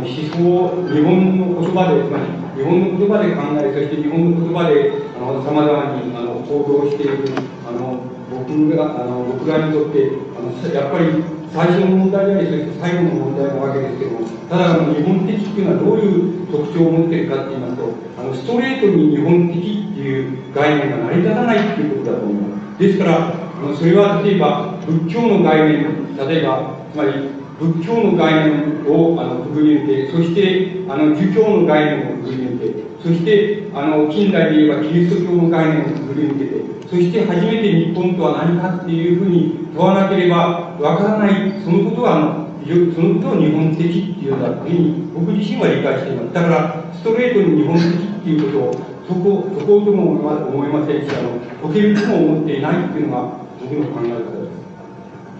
[0.00, 7.24] 思想を日本の言葉でつまり日本の言葉で考えそして日本の言葉でさまざまにあの行動している
[7.66, 19.62] あの僕があの僕らにとってあのやっぱり最初の問題でありそして最後の問題なわけですけどもただあの日本的っていうのはどういう特徴を持っているかって言いますとあのストレートに日本的っ
[19.94, 54.60] ていう概念が成り立たないっていうことだと思いますですからあのそれは例えば仏教の概念例えばつまり仏教の概念をあのくぐり抜けそしてあの儒教の概念をくぐり抜けそしてあの近代で言えばキリスト教の概念をくぐり抜けてそして初めて日本とは何かっていうふうに問わなければわからないそのことはあのそのことを日本的っていうんだというふうに僕自身は理解していますだからストレートに日本的っていうことをそこそことも思いませんしあの解けるとも思っていないっていうのが僕の考え方です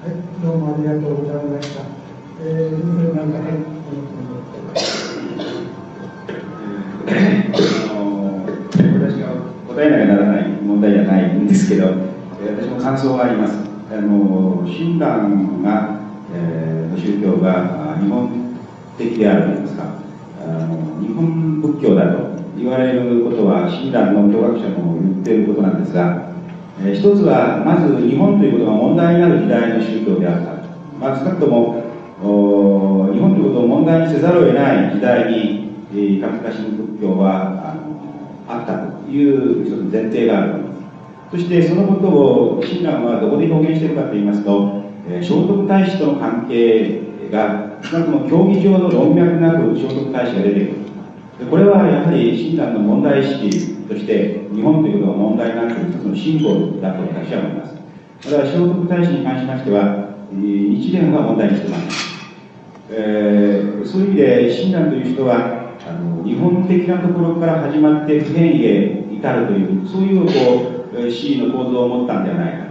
[0.01, 1.99] はいどうもありがとうございました
[2.43, 3.53] えー、それなんかはい
[7.91, 9.28] あの私が
[9.68, 13.53] 答えなきゃならない問題じゃないんですけど、私も感想があります。
[13.93, 16.01] あの親鸞が、
[16.32, 18.57] えー、宗教が日本
[18.97, 19.84] 的であるといいますか
[20.41, 26.32] あの、日本仏教だと言われることは親鸞の教学者も言っていることなんですが、
[26.80, 30.53] えー、一つはまず日本ということが問題になる時代の宗教であった、
[30.99, 31.89] まあ、少なくとも
[32.21, 37.81] 日本ということを問題にせざるを得ない時代に、えー、カフカ神仏教はあの
[38.47, 40.64] あったという一つ前提がある
[41.31, 47.01] そしてそのことを親鸞はどこで表現しているかといいますと、えー、聖徳太子との関係
[47.31, 50.91] が少なくとも教義上の論脈なく聖徳太子が出てくる。
[51.49, 57.75] これはやはり親鸞の問題意識として日本ということが問題になっている一つのシンボルだと私は思います。
[58.31, 62.14] だから聖徳太子に関しましては日蓮が問題にしてます、
[62.91, 72.70] えー、そういう意味で親鸞という人はあの日本的なところから始まって普遍へ至るというそういうこう詩の構造を持ったんではないか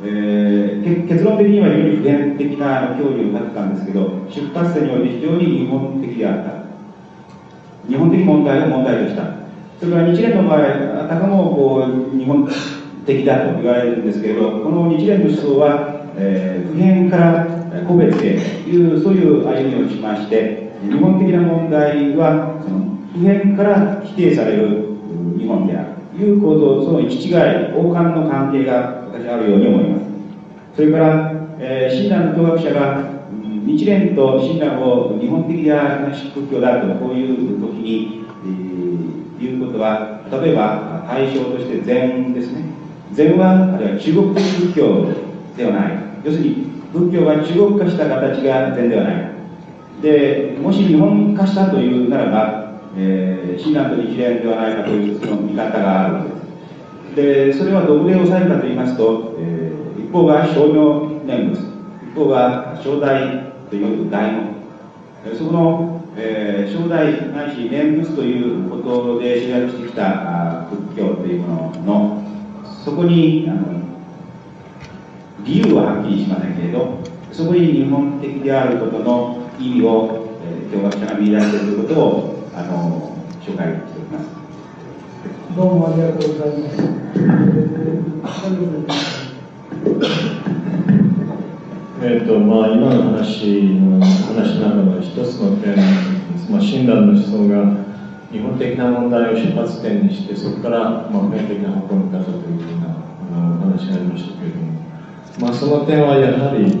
[0.00, 9.38] えー、結論的には非常に普遍的な教義を立てたんですけど出発点において非常に日本的であった日本的問題を問題とした
[9.80, 12.48] それから日蓮の場合あたかもこう日本
[13.06, 17.46] 的だと言われるんですけれどこの日蓮の思想は、え、普遍から
[17.86, 24.88] 個別へというそういう歩みをしまして日本的な問題はその普遍から否定される
[25.38, 27.34] 日本であるという構造その行き違い
[27.74, 30.08] 王冠の関係が私はあるように思います。
[30.76, 33.18] それから、えー、親鸞の教学者が
[33.66, 42.64] 日蓮と親鸞を日本的な仏教だとこういう時に、えー、言うことは例えば対象として禅ですね。
[43.12, 45.06] 禅はあるいは中国的仏教
[45.56, 46.07] ではない。
[46.28, 46.54] 要するに
[46.92, 49.30] 仏教が中国化した形が禅ではない。
[50.02, 56.24] でもし日本化したというならば、えー、親鸞と日蓮ではないかというその見方があるわ
[57.14, 57.58] けです。
[57.58, 61.60] でそれはどこで抑えるかと言いますと、えー、一方が商業念仏
[62.12, 72.24] 一方が正代という題目そこの、えー、正代ないし念仏ということで集約してきた仏教というものの
[72.84, 73.97] そこにあの
[75.44, 76.98] 理由ははっきりしませんけれど
[77.32, 84.26] そこに日本的であることの意味を、えー、教学者が見出しているということをあの紹介しております。
[85.56, 86.82] どうもありがとうございます。
[92.00, 95.74] えーとまあ、今の話の話の中の一つの点、
[96.48, 97.76] まあ、親鸞の思想が
[98.30, 100.78] 日本的な問題を出発点にしてそこから、
[101.10, 102.86] まあ、普遍的な方向に向かったというような
[103.34, 104.87] あの話がありましたけれども、
[105.40, 106.78] まあ、その点はやはり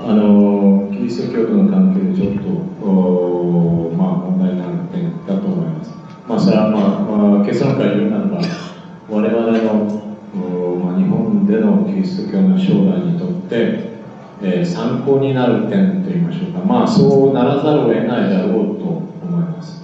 [0.00, 5.90] あのキリスト教との関係でちょっと、まあ、問題になる点だと思います。
[6.26, 8.40] まあ、それは、まあまあ、結論から言うならば
[9.08, 9.84] 我々の、
[10.76, 13.90] まあ、日本でのキリスト教の将来にとって
[14.42, 19.82] えー、参考になる点といいましょうか、まあ、そうならざるを得ないだろうと思います。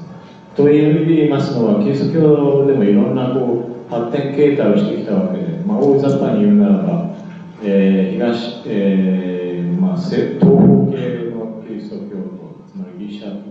[0.56, 7.15] と言いますのは、キリスト教でもいろんなこう発展形態をしてきたわけで、まあ、大雑把に言うならば、
[7.62, 13.42] えー、東、えーまあ、東方系のキリスト教と、つまりギリシャ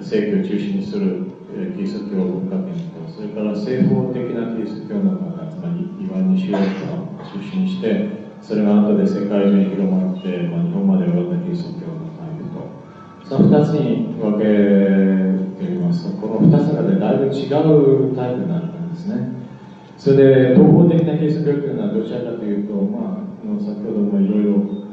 [0.00, 12.84] 正教を中心にする、えー、キリスト教文化圏と、それから西方的なキリスト教の方、つまりイワン・ニシオを中心にして、それが後で世界中に広まって、まあ、日本まで及んだキリスト教のタイプと。
[13.24, 14.44] その2つに分け
[15.58, 19.43] てみますとこの2つの中でだいぶ違うタイプになるんですね。
[19.98, 24.84] それで東方的なキリスト教というのはどちらかというと、まあ、あの先ほどもいろいろ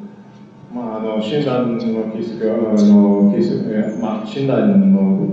[0.73, 5.27] まあ、あの親鸞のキリスト教あのキリストまあ、親鸞の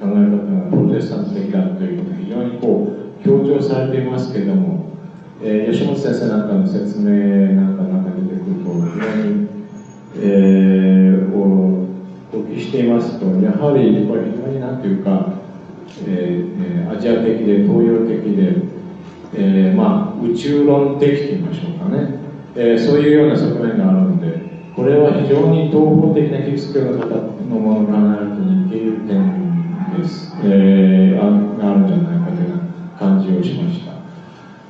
[0.00, 4.90] 考え方がプロテスタント的だということが非常にこう強調されていますけれども
[5.42, 9.48] えー、吉本先生なんかの説明なんかなんか出てくると非常に、
[10.16, 11.88] えー、お
[12.30, 15.39] 聞きしていますとやはりこれ非常になんていうか、
[16.06, 18.62] えー、アジア的で東洋的で、
[19.34, 22.18] えー、まあ宇宙論的と言いましょうかね、
[22.56, 31.26] えー、そういうような側面があるのでこれは非常に東方的なキリスト教の方のものを考えると似ている点です、えー、あ
[31.70, 32.60] あるんじゃないかという
[32.98, 33.92] 感じをしました。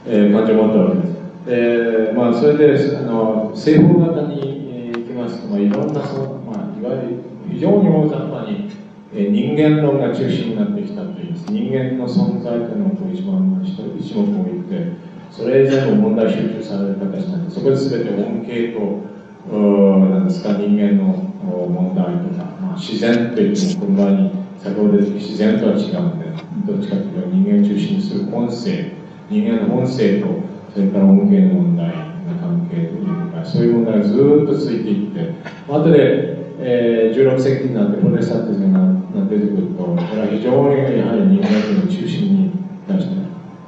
[0.06, 1.20] えー、感情を持ったわけです。
[1.46, 8.70] えーまあ、それであの西方型に行きますと、まあ、いろんなその、まあ、いわゆる非常に大雑把に、
[9.12, 11.02] 人間論が中心になってきた
[11.48, 13.62] 人間の存在というのを一番
[13.98, 14.92] 一目置いて
[15.30, 19.10] それ全部問題集中される形なんでそこで全て恩恵と
[19.48, 21.12] なんですか人間の
[21.44, 28.92] 問題とか、まあ、自然といってもこの場に先ほど出てきた自然とは違うんでどっちかというと人間を中心にする本性
[29.30, 30.26] 人間の本性と
[30.74, 34.16] それから恩恵の問題の関係というかそういう問題がずっ
[34.46, 35.34] と続いていって
[35.68, 42.52] 後で、えー、16世紀になってプロテスタントズムが出てくるとこれは非常にやはり人間の中心に
[42.86, 43.16] 出して、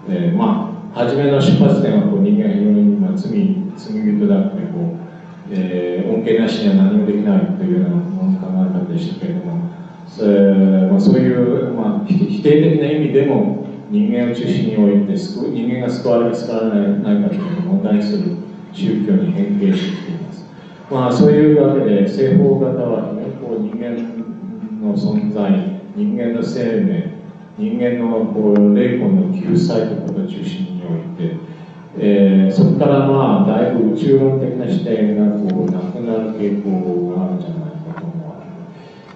[0.08, 3.30] えー、まあ初めの出発点はこう人間が非常に、まあ、罪
[3.76, 8.02] 罪人だってこう、えー、恩恵なしには何もできないというような
[8.40, 9.70] 考え方でしたけれども
[10.06, 18.36] それ、まあ、そういう、まあ、否定的な意味でも人間を中心に置いて人間が救われる救われないかという問題する
[18.72, 20.46] 宗教に変形してきています。
[20.90, 24.11] まあ、そういうわけで西方型はこう人間
[24.82, 27.12] の存在人間の生命
[27.56, 31.36] 人間のこう霊魂の救済ということを中心に置いて、
[31.98, 38.42] えー、そこからまあだいぶ宇宙論的な視点がこうなくなる傾向があるんじゃないかと思わ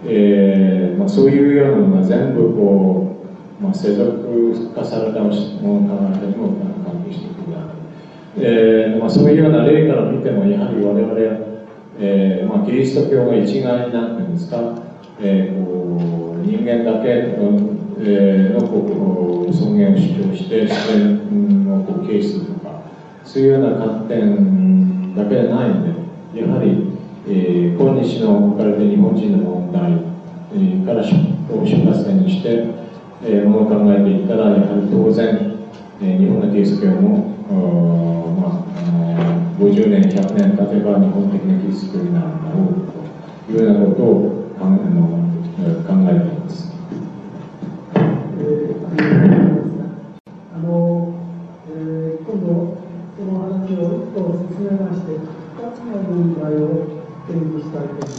[0.04, 3.16] れる、えーまあ、そういうようなのが全部こ
[3.60, 6.48] う、まあ、世俗化されたもの考え方にも
[6.84, 7.70] 関係してくるだろう、
[8.36, 11.18] えーまあ、そういうような例から見てもやはり我々は、
[11.98, 14.58] えーまあ、キリスト教が一概になっていうんですか、
[15.20, 17.36] えー、こう人間だけ、
[17.98, 22.82] えのこう尊厳を主張して自然をこう軽視するとか
[23.24, 26.92] そういうような観点だけでないのでやはり、
[27.26, 30.16] えー、今日の置かれて日本人の問題、
[30.84, 32.66] から出発点にして、
[33.22, 35.68] えー、ものを考えていったらやはり当然、
[36.00, 37.36] えー、日本のキリス教も
[38.36, 42.74] まあ、50年100年経てば日本的なキリスト教になるんだろう
[43.46, 46.72] というようなことを考えています。
[50.54, 51.14] あの、
[51.70, 52.78] え、今度
[53.16, 56.64] その話を一歩進めまして2つの問題を
[57.26, 58.16] 提示したいと思います。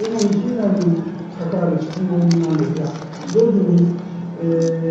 [0.00, 1.02] 主に被害に
[1.38, 2.84] 関わる質問なんですが
[3.32, 3.96] 同時に、
[4.42, 4.44] え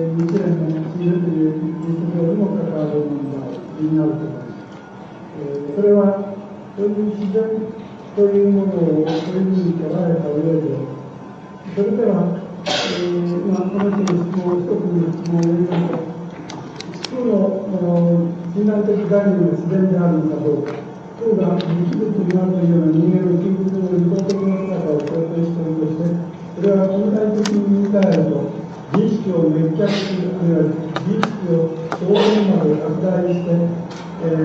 [0.09, 3.41] ー、日蓮の知るというにも関わる問題
[3.81, 4.49] になると思います。
[5.39, 6.29] え、それは
[8.19, 10.75] というものをそういうふうに捉えた上で
[11.75, 16.03] それではえー、まあ、この人の質問を、一つの質問を入れます
[16.99, 20.75] と、地の信頼的概念が自然であるのかどうか、
[21.19, 26.11] 空が物物になるというような人間の究極の理想的な姿を想定しておるとして、
[26.55, 28.43] それは近代的に言い換えると、
[28.91, 33.55] 自意識を滅却する、あるいは自意識を表現まで拡大して、
[34.19, 34.35] え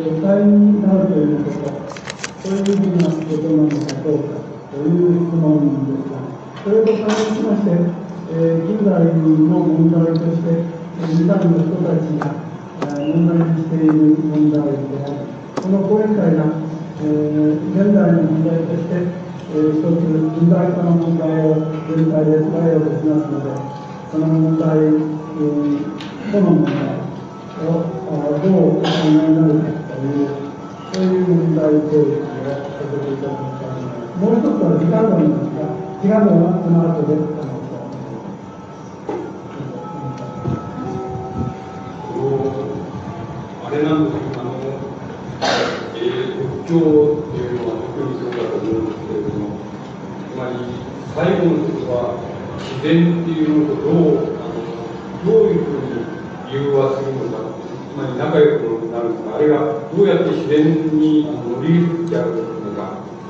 [0.00, 1.99] ー、巨体になるということ、
[2.42, 4.40] そういうふうなことなのかどうか
[4.72, 6.24] という質問ですが、
[6.64, 7.74] それと関連しまして、
[8.32, 9.12] えー、近代の
[9.60, 10.64] 問題として、
[11.00, 12.32] 二段の人たちが
[12.96, 13.92] 問題にしている
[14.24, 15.28] 問題であり、
[15.60, 16.48] この講演会が、
[17.00, 19.04] えー、現代の問題として、
[19.52, 20.08] えー、一つ
[20.40, 21.60] 近代化の問題を
[21.92, 23.52] 全体で捉えようとしますので、
[24.12, 26.72] その問題、えー、この問題
[27.66, 27.84] を
[28.40, 30.40] どうお考えになるかという、
[30.92, 32.29] そういう問題提起を
[32.90, 34.18] させていただきたいと思います。
[34.18, 35.62] もう一つは時間論ですが、
[36.02, 37.14] 違うのはこの後で
[43.62, 44.50] あれなんですけど、あの、
[45.94, 46.74] えー、仏教
[47.22, 49.62] っていうのは特にそうだと思うんですけれども、
[50.26, 50.58] つまり
[51.14, 52.18] 最後の説は
[52.58, 54.58] 自然っていうのとどう、あの
[55.24, 56.02] どういうふうに
[56.50, 57.46] 融和するのか、
[57.94, 62.59] つまり仲良くなるのか、あるいはどうやって自然に乗り移っちゃうのか、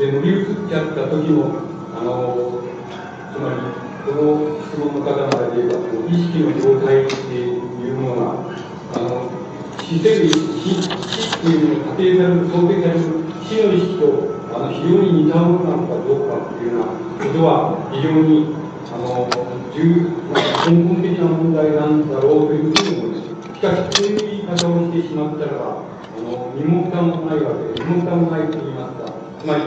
[0.00, 1.60] で乗り移っちゃった時の
[1.92, 2.62] あの
[3.34, 3.60] つまり
[4.08, 5.76] この質問の方まで言えば
[6.08, 8.32] 意識の状態っていうものが
[8.96, 9.30] あの
[9.84, 13.00] 死せる死死っていうのを仮定される想定される
[13.44, 18.56] 死の意識とあの非常に似たものなのかどうかっていうようなことは非常に
[18.88, 19.28] あの
[19.76, 20.20] 重
[20.66, 23.30] 根本的な問題なんだろうというふうに思います。
[23.54, 28.79] しかし、そういう言い方をしてしまったら、あの身も蓋もないわけで、身も蓋もないと言いま、
[29.40, 29.62] つまり、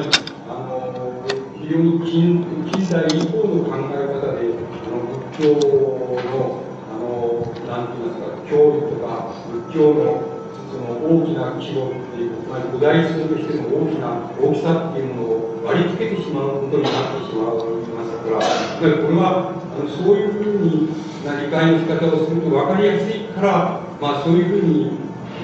[0.48, 1.26] あの
[1.58, 6.62] 非常に近近代以降の考え方で、あの仏教の、
[6.94, 10.30] あの、なんて言いますか、教理とか、仏教の
[10.70, 20.94] その大きな規模っていう、つまり古代思想としての大きな大きさっていうものを割り付けてしまうことになってしまいましたから、だからこれは、あのそういうふうに
[21.26, 24.92] な理解の仕方をすると分かりやすいから、まあそういうふうに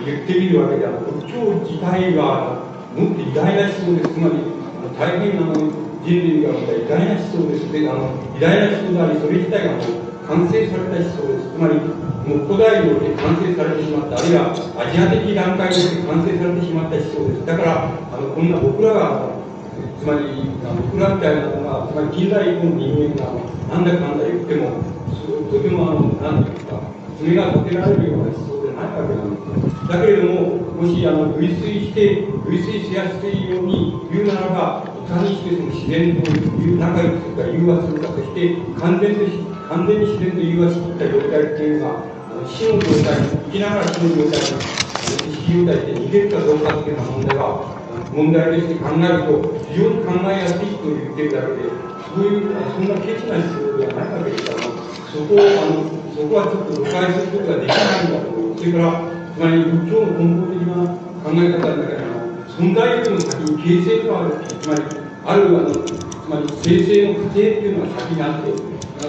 [0.06, 2.69] 言ってみるわけであの仏教自体は
[3.00, 4.12] もっと偉大な思想です。
[4.12, 4.44] つまり、
[5.00, 5.56] 大変あの
[6.04, 7.72] 人類が生んだ偉大な思想です。
[7.72, 11.48] で、あの、偉大な思想であり、それ自体がもう完成された思想です。
[11.48, 11.80] つまり、
[12.28, 17.46] もう古代において完成されてしまった、あるいはアジア的段階において完成されてしまった思想です。
[17.48, 19.32] だから、あの、こんな僕らが、
[19.96, 23.32] つまり、あの僕らみたいなのが、つまり近代以降の人間が、
[23.72, 24.84] なんだかんだ言っても、
[25.48, 26.84] とても、あの、なんていうか、
[27.16, 29.88] 爪が立てられるような思想ないわけなんです。
[29.88, 44.40] だけれども、もし、あの、類推して、類推しやすいように言うならばい、かにしてその自然という仲良くするか融和するかとして完全に完全に自然と融和しきった状態っていうのがあ死の状態、生きながら死の状態、
[45.28, 47.80] 意識状態って逃げるかどうかっていうような問題は、
[48.14, 51.70] 問題として考えると、非常に考えやすいと言ってるだけで、
[52.16, 54.64] そういう、そんなケチな必要ではないわけですから、
[55.10, 58.36] そこを、あの、そこはちょっと誤解することができないんだと。
[58.60, 60.84] それから、つまり仏教の根本的な
[61.24, 62.04] 考え方の中で、
[62.60, 64.36] 存在よりも先に形成がある。
[64.60, 64.84] つまり、
[65.24, 68.52] あるあの、つまり生成の過程っていうのが先にあって、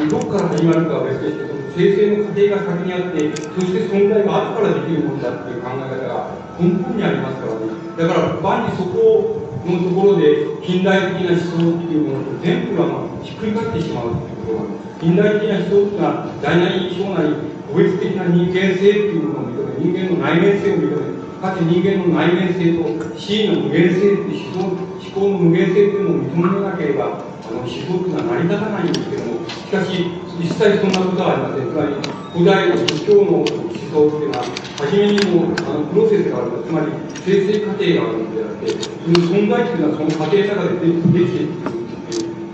[0.07, 6.31] どこから始まるかは別ですけど、生成の過程が先にあって、そして存在が後からできるものだっていう考え方が
[6.63, 7.67] 根本にありますからね。
[7.99, 15.01] だから、万にそこのところで近代的な思想っていうものと全部がひっくり返ってしまうっていうことなんです。
[15.01, 17.35] 近代的な思想っていうのは、大なり小なり、
[17.73, 30.05] 個別的な人間性っていうものを認め、人間の内面性を認め、かつ人間の内面性と死の無限性って思想思考の無限性っていうのを認めなければ、あの思想っていうのは成り立たないんですけども、しかし、
[30.39, 31.69] 実際そんなことはありません。
[31.69, 31.95] つまり、
[32.33, 34.45] 古代の仏教の思想っていうのは、
[34.79, 36.87] 初めにもあのプロセスがあるつまり
[37.27, 41.81] 生成過程があるのであって、その存在っていうのはその過程の中でできている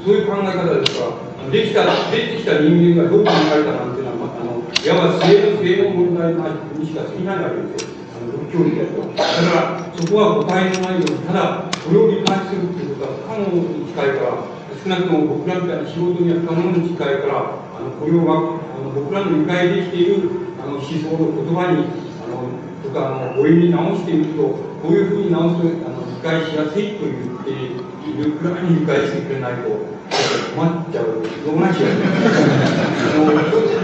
[0.00, 6.32] そういう考え方ですから、できた、できてきた人間がどう考えたなんていうのは、まあのいわば性の性の問題
[6.78, 7.96] にしか過ぎないわけですよ。
[8.52, 9.02] 教理だと。
[9.02, 18.22] だから、そこは誤解のないように、ただ、これを理解するということは不可能に近いから、少なくとも僕らみたいな仕事には不可能に近いから、あのこれを
[18.96, 21.84] 僕らの理解できているあの思想の言葉に、
[22.24, 22.48] あの
[22.82, 24.42] とか、あの語彙に直していくと、
[24.82, 29.68] こういうふうに直すあの理解しやすいと言っているくらいに理解してくれないと、
[30.56, 31.20] 困っちゃう。
[31.44, 31.92] どうなっちゃう。
[33.20, 33.28] の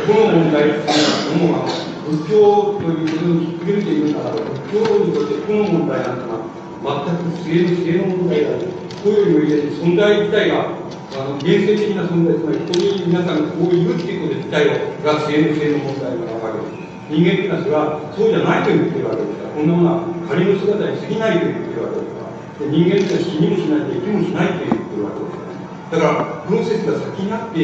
[0.06, 0.97] この問題ってい
[1.36, 1.68] うのは、
[2.09, 4.40] 仏教ということにひっくるめているなら、仏
[4.72, 8.66] 教にとってこの問題なんてのは、全く性の性の問題だと。
[9.02, 10.78] こういうより存在自体が、
[11.14, 14.66] あの原生的な存在、つまり、ここに皆さんがこういるっていうこと自体
[15.02, 16.82] が性の性の問題なわけです。
[17.10, 27.59] 人間ってのはそれはそうじゃないと言ってるわけですから、こんなものは仮の姿に過ぎないと言ってるわけですから、人間ってのは死にもしないで、生きもしないと言ってるわけですから、だから、プロセスが先にあって、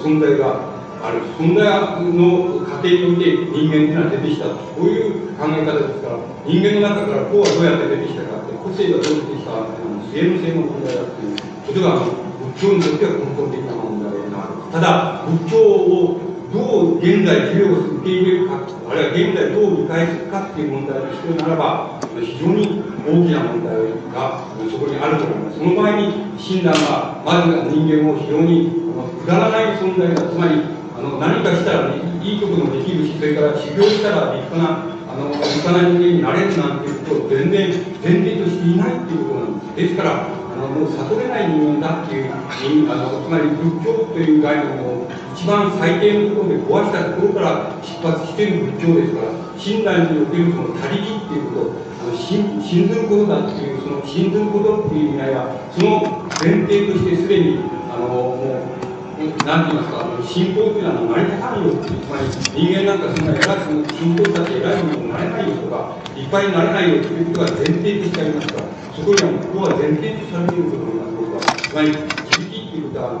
[0.00, 1.64] 存在がある存在
[2.12, 18.60] の過程において人間っていうのは出てきたこういう考え方ですから人間の中からこうはどうやって出てきたかって個性がどう出てきたかっていうのは性の性の問題だっていうことが仏教にとっては根本的な問題なわけただ仏教をどう現在授業を受け入れるか
[18.90, 23.72] あるいは現在どう理解するかっていう問題としてならば非常に大きな問題
[24.12, 28.80] がそこにあると思いますその場合に親鸞はまず人間を非常に
[29.22, 37.72] くだらない存在だつまりあの何かしたら、いいこともできるし、それから修行したら立派な、あの立派な人間になれるなんていうことを全然
[38.04, 39.88] 前提としていないっていうことなんです。
[39.88, 51.72] ですから、あのもう悟れない人間だっていう、あのつまり仏教という概念を一番最低のところで壊したところから出発している仏教ですから、親鸞におけるその他力っていうこと、
[52.04, 58.36] あの信信ずることだっていう、その信ずることっていう意味合いは、その前提としてすでに、あのも
[58.76, 58.89] う
[59.20, 62.24] なんて言いますか、信仰というのは成り立たないよ、つまり
[62.56, 71.44] 人間なんかそんな偉い、信仰だって偉いものになれないよとか、いっぱいになれないよということが前提としてありますから、そこにはここは前提とされていると思います、僕は。
[71.52, 73.20] つまり、自力っていうことは、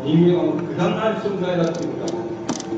[0.00, 2.24] 人間はくだらない存在だっていうことは、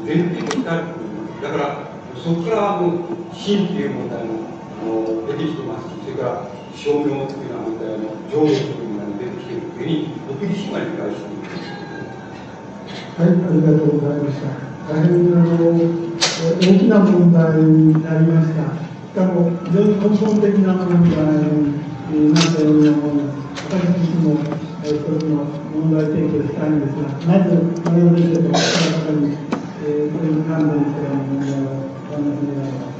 [0.02, 0.90] 前提としてある
[1.38, 1.86] だから、
[2.18, 4.50] そこからもう、真っていう問題も
[4.82, 11.69] あの出てきてますし、それから、証明っていうような問題も、上下という問題も出てきているというふうに、僕自身は理解しています。
[13.20, 14.48] はい、ありがとうございました。
[14.88, 18.64] 大変あの大きな問題になりました。
[18.64, 21.20] しかも非常に根本的な問題
[22.16, 23.44] になったように思います。
[23.68, 24.40] 私自身も
[24.80, 29.36] 一つの問題提起をしたいんですが、まず、丸山先生と他の方に、
[29.84, 31.76] えー、それに関連したような問題を
[32.08, 32.96] お話し願います。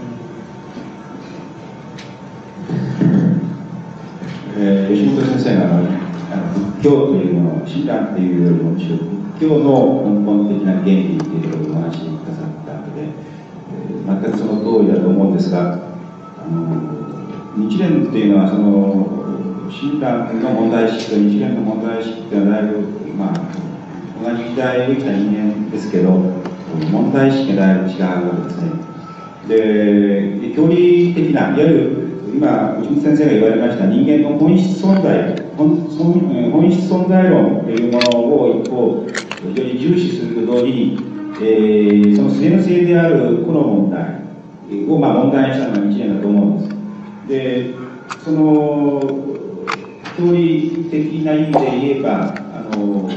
[4.59, 15.80] えー、吉本先生があの仏教というものを親鸞というよりもむしろ仏教の根本的な原理ということをお話しくださったので、えー、全くその通りだと思うんですが
[16.36, 17.00] あの
[17.56, 22.80] 日蓮っていうのはその親鸞の問題意識と日蓮の問題意識っていうのはだいぶ、
[23.16, 26.10] まあ、同じ時代できた人間ですけど
[26.92, 28.90] 問題意識がだいぶ違うわけですね。
[29.48, 35.80] で教理的ないわゆる今、内本先生が言われました人間の本質存在本
[36.52, 40.98] 本質存在論というものを一方非常に重視すると同時に、
[41.40, 47.74] えー、その末の性であるこの問題を、まあ、問題にしたのが一年だと思うんです。
[47.74, 47.74] で
[48.24, 49.01] その
[50.18, 53.09] 教理的な意味で言えばあの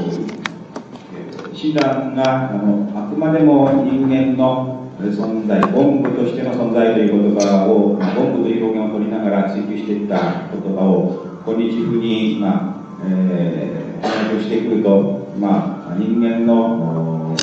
[1.52, 17.34] 診断があのあくまでも人間の、存在、本部としての存在という言葉を、本部という表現を取りながら追求していった言葉を、今日風に、まあ、えー、してくると、まあ、人間の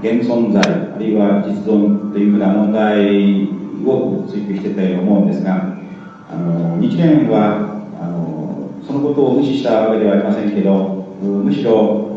[0.00, 3.48] 現存在、あるいは実存というふうな問題
[3.84, 5.76] を追求していたように思うんですが、
[6.30, 12.08] あの日蓮はあのそのことを無視したわけではありませんけど、むしろ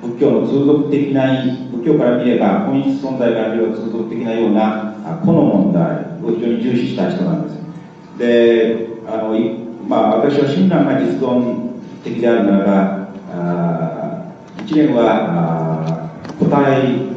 [0.00, 1.42] 仏教の通俗的な
[1.72, 5.82] 仏教から見れば本質存在から見れば通俗的なようなこの問題
[6.22, 7.58] を非常に重視した人なんです。
[8.18, 9.36] であの、
[9.86, 11.67] まあ、私は親鸞が実存
[12.04, 17.08] 的であるならばあ一年は答え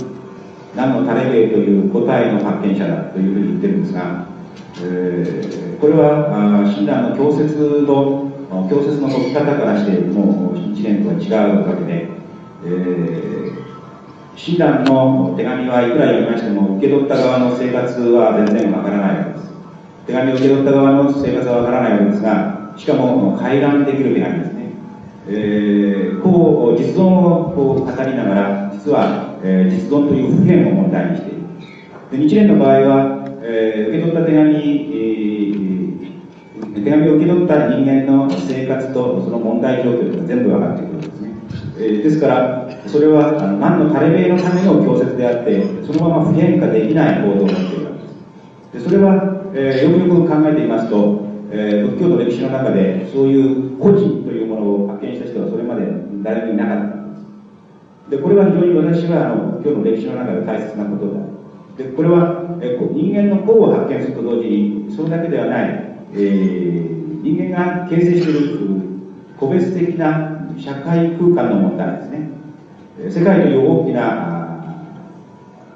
[0.75, 4.25] 何のタレベという答えの発見者だというふうに言ってるんですが、
[4.81, 6.29] えー、これは
[6.63, 8.31] 親鸞の教説の
[8.69, 12.21] 教説の解き方からしてもう一年とは違うわけで
[12.63, 13.53] えー、
[14.35, 19.51] 親鸞の手紙はいくら読みましても受け取った側の生活は全然わからないわけです。
[20.05, 24.60] 手紙を受け取った側の生活はわからないわけですがしかも回覧できる手紙ですね、
[25.27, 31.41] えー、こう実存をこう語りながら実は、えー、実存という普遍を問題にしている
[32.11, 41.31] で日蓮の場合は、えー、受け取った手紙、えー、手紙を受け取った人間の生活とその問題状況が全部分かってくるんですね
[41.77, 47.91] えですから、それはあの何の垂れ目のための教説であって、そのまま不変化できない行動を持っているわ
[48.71, 48.83] けです。
[48.83, 54.40] でそれは、えー、よくよく考えてみますと、えー、仏教の歴史の中で、そういう個人という
[55.01, 55.87] 見した人はそれまで
[56.23, 58.11] 誰もいなかったんです。
[58.11, 61.21] で、これは非常に私はあの仏教の歴史の中で大切なことだ。
[61.77, 65.69] で、これは、えー、人間の個を発見すると同時に、それだけではない、
[66.13, 68.81] えー、人間が形成している
[69.41, 72.29] 個別的な社会空間の問題ですね
[73.09, 74.77] 世界という大きな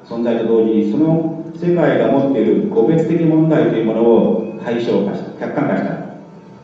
[0.05, 5.95] 存在と同時にその世界が持っている個別的問題というものを対象化した客観化した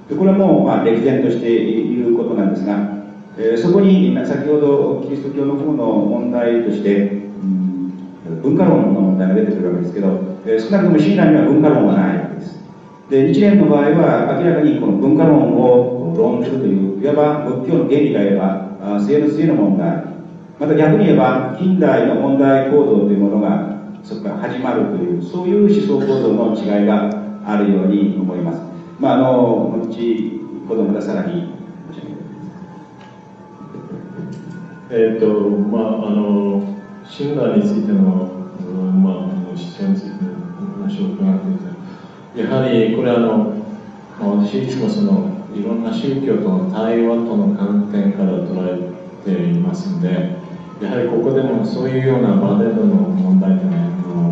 [0.10, 2.01] でこれはもまあ歴然としている
[2.32, 3.02] ことなんですが、
[3.38, 10.08] えー、そこに先ほどキリスト教の方の問題として、うん、文化論の問題が出てくるわけですけど、
[10.46, 12.60] えー、少なくとも親鸞には文化論はないわけです。
[13.10, 20.12] で日蓮の場合は明らかにこの文化論を論ずるといういわば仏教の原理が言えば生の末の問題。
[20.60, 27.10] また逆に言えば近代の問題行動というものがそこから始まるというそういう思想行動の違いが
[27.44, 28.62] あるように思います。
[29.00, 31.61] まああの後ほどまたさらに
[34.94, 36.62] えっ、とまああの
[37.10, 40.32] 親鸞についての、まあ、あの思想についての
[40.84, 42.40] 話を伺ってい。
[42.44, 43.56] やはりこれあの、
[44.20, 50.36] まあ、私いつもそのいろんな宗教との対話との観点から捉えていますので
[50.82, 53.78] やはりここでもそういうような場での問題というの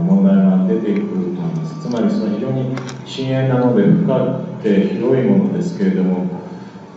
[0.04, 1.88] 問題が出てくると思います。
[1.88, 2.76] つまりその非常に
[3.06, 6.26] 深淵なので深くて広いものですけれども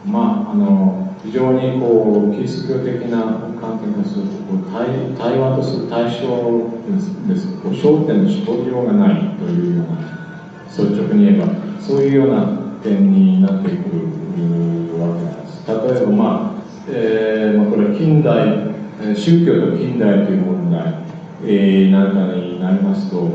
[0.04, 6.70] まああの非常にこうキリスト教的な観点からすると対対話とする対象
[7.28, 10.02] ですこう焦点の絞りようがないというような
[10.68, 11.46] 率直に言えば
[11.80, 15.66] そういうような点になってくるわけなんです。
[15.66, 20.94] 例えば、まあえーまあ、これは近代、宗教と近代という問題、
[21.44, 23.28] えー、なんかになりますと、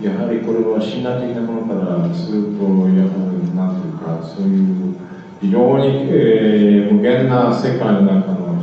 [0.00, 4.96] やはりこれは信頼的なものからすると、やはりなんというか、そういう
[5.42, 8.54] 非常に、えー、無限な世界の中の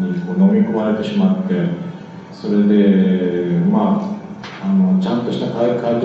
[0.00, 1.54] にこう飲み込まれてしまって、
[2.32, 4.18] それで、ま
[4.62, 6.00] あ、あのちゃんとした回答っ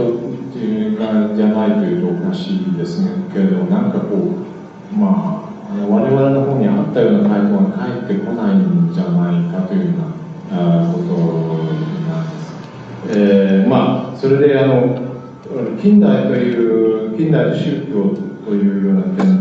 [0.53, 3.03] ていうかじゃないというとおかしいです
[3.33, 11.07] けれども、なんかこう、まあ、我々の方にあったような回答が返ってこないんじゃないかというようなこと
[12.07, 13.17] なんです。
[13.19, 14.99] えー、まあそれであの
[15.81, 18.15] 近代という近代宗教
[18.45, 19.40] というような点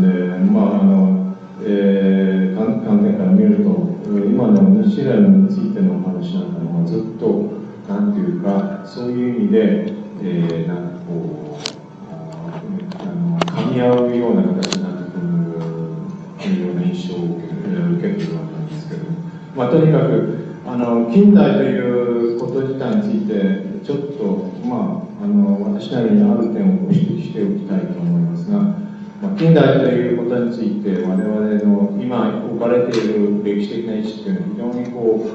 [0.51, 1.21] まああの
[1.63, 3.69] えー、観点から見ると
[4.05, 11.71] 今の日蓮についての話なんかもずっとなんていうかそういう意味で、えー、なんかこう
[12.99, 15.23] あの噛み合うような形になってくる
[16.39, 19.05] というような印象を受け受けてるわけなんですけど、
[19.55, 28.80] まあ、とにかくあの近代ということ自体についてちょっと、まあ、あの私なりにある点を指摘しておきたいと思いますが、
[29.21, 31.29] まあ、近代ということについて我々
[31.63, 35.29] の今置かれている歴史的な意識というのは非常にこ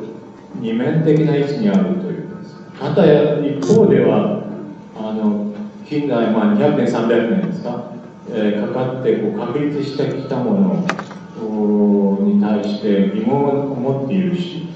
[0.54, 2.56] う二面的な位置にあるというです。
[2.80, 3.04] かた
[3.46, 4.42] 一方では
[4.96, 5.54] あの
[5.88, 7.92] 近代、まあ、200年300年ですか、
[8.30, 14.66] えー、かかってこう確立してきたものに対して疑問を持っているし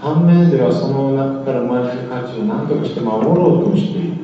[0.00, 4.16] 反面ではその中から生まれる価値を何とかして守ろうとしている、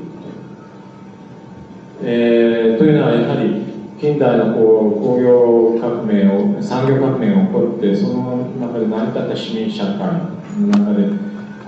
[2.02, 3.61] えー、というのはやはり
[4.02, 9.96] 近代のこう工業革命を産業革命が起こってその中で成り立った市民社会
[10.58, 11.06] の中で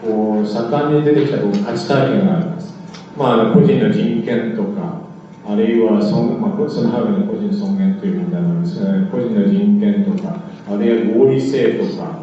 [0.03, 2.75] こう盛んに出てきたこう価値体験があります、
[3.17, 4.99] まあ、個人の人権とか
[5.47, 12.19] あるいはその,、まあ、そのハーの個人尊厳という問題なんですが個人の人権とかあるいは合理性とか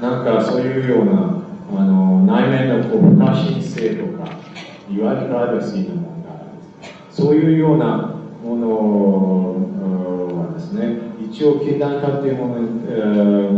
[0.00, 1.42] なんかそういうような
[1.76, 4.38] あの内面のこう不可侵性とか
[4.88, 6.32] いわゆるプライバシーの問題。
[7.10, 12.54] そういうようなものはですね一応近代化というもの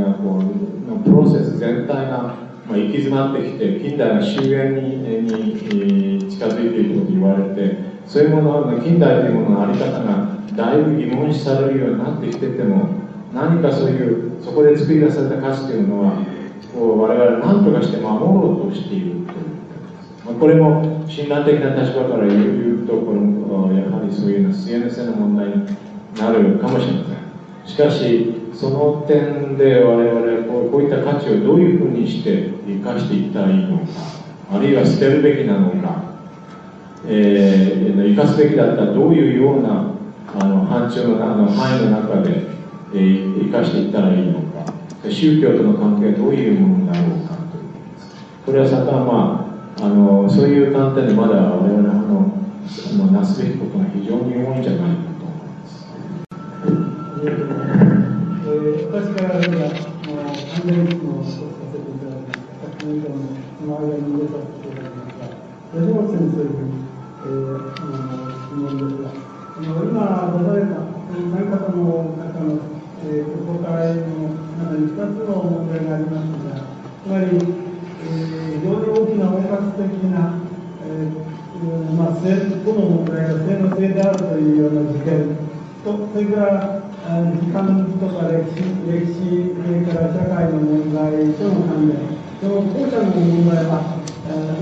[0.04, 2.34] がこうのプロセス全体が、
[2.66, 12.88] まあ、行き詰まってきて近代の終焉にに近づいていると言われてそういうもの近代というものの在り方がだいぶ疑問視されるようになってきてても
[13.32, 16.12] 何かそういうそこで作り出された価値というのは
[16.74, 19.19] こう我々何とかして守ろうとしている、
[20.38, 25.66] これも診断的な立場から言うとこのやはりそういうの CNS の問題に
[26.16, 27.20] なるかもしれません。
[27.66, 33.84] しかしその点で我々こうこういった価値をどういうふうにして生かしていったらいいのか
[34.52, 36.02] あるいは捨てるべきなのか、
[37.06, 39.94] えー、生かすべきだったらどういうような
[40.34, 42.48] あの範疇のあの範囲の中で、
[42.92, 44.72] えー、生かしていったらいいのか
[45.08, 47.64] 宗教との関係はどういうものになろうかという
[48.44, 49.39] これはさたま
[49.82, 55.88] あのそういう観点でまだ我々のあのなすべきことが非常に多いんじゃないかと思います。
[57.24, 59.72] えー、私からでは、
[60.04, 62.76] もう、完全にもさせていただきました。
[62.76, 63.24] 先ほどの、
[63.56, 65.32] その間に入れさせていただきました。
[65.72, 66.60] 吉本先生に、
[67.00, 70.76] えー、あの、質問ですが、あの、今、出された、
[71.24, 72.60] 何方の方の、
[73.00, 74.28] えー、ご会の
[74.60, 76.68] 中に2つの問題がありますが、
[77.00, 77.69] つまり、
[79.50, 80.38] 大きな包括的な、
[80.86, 85.34] えーまあ、性この問題が性の性であるというような事件
[85.82, 86.80] と、それから
[87.34, 87.66] 時間
[87.98, 91.98] とか歴史、歴史、それから社会の問題との関連、
[92.40, 93.98] その後者の問題は、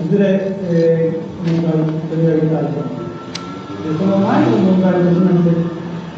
[0.02, 3.28] いずれ、えー、問題を取り上げたいと思います。
[3.84, 5.52] でその前の問題としまして、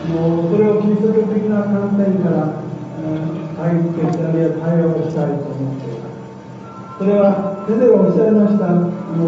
[0.00, 2.62] あのそれをキリスト教的な観点から
[3.58, 5.89] 解決あるいは対応したいと思って。
[7.00, 8.76] それは先生がおっしゃいました、あ
[9.16, 9.24] の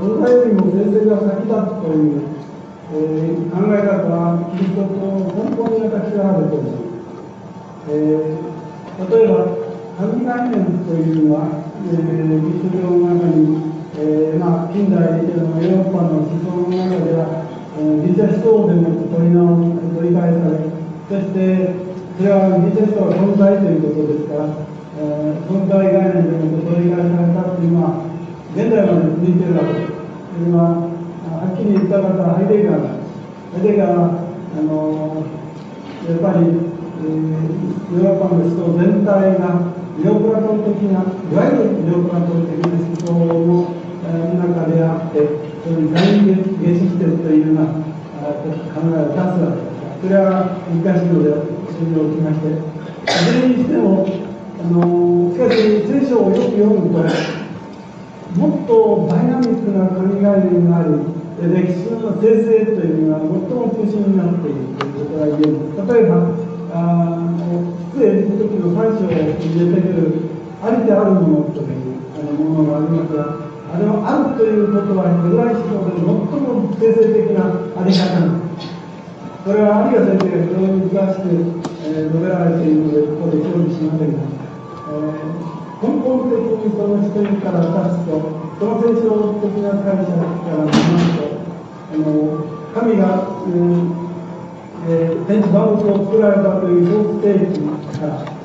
[0.00, 2.24] 文化よりも先生が先だという、
[2.96, 6.96] えー、考え方はキリスト教の根本に私はあると思います。
[7.92, 9.52] えー、例えば、
[10.00, 11.60] 神概念というのは、
[11.92, 13.68] えー、キリスト教の中に、
[14.00, 17.44] えーまあ、近代のヨーロッパの思想の中では、
[17.76, 20.72] えー、ギリシャ思想でも取り直取り返され、
[21.04, 21.68] そして
[22.16, 28.04] それはギリシャ思想は存在ということですから、えー、存在概念でも取り返されたというのは、
[28.52, 29.96] 現代まで続いているわけです。
[29.96, 30.92] それは、
[31.40, 33.00] はっきり言った方はハイデガーだ。
[33.00, 35.24] ハイデガーは、あの
[36.04, 43.72] やっぱり、えー、ヨーロッパの思想全体が、ネオプラトン的な、いわゆるネオプラトン的な思想の、
[44.04, 45.24] えー、中であって、
[45.64, 50.04] それに全員下死してるというような考えを出すわけです。
[50.04, 51.32] それは難しいので、
[51.72, 54.04] 一緒におきまして、いずれにしても、
[54.60, 57.00] あのしかし聖書をよく読むと
[58.36, 66.36] もっとダイナミックな神概念があり歴史の生成というのが最も中心になっているということが言える例えば
[66.76, 67.16] あ
[67.96, 69.16] 出演の時の3章に
[69.48, 70.30] 出てくる
[70.62, 77.48] ありであるものというあのものがありますがあれはあるということはヘブライ思想で最も生成的な
[77.80, 78.68] あり方なんです
[79.42, 84.39] それは有賀先生が非常に詳しく、えー、述べられているのでここで協議しませんが
[84.90, 88.10] え、根本的にその視点から立つと、
[88.58, 91.24] その聖書的な解釈から見ますと、
[91.90, 94.10] あの神が、うん
[94.88, 97.60] えー、天地万物を作られたという創世記
[97.98, 98.40] から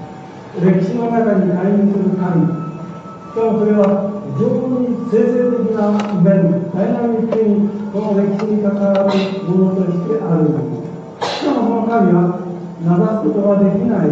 [0.60, 4.48] 歴史の中に介入する神、しかもそれは非常
[4.80, 5.92] に生成的な
[6.24, 10.86] 面、ダイナミックにこの歴史に関わるものとしてあるもの。
[11.22, 12.40] しかもその神は
[12.84, 14.12] 名指すことができない、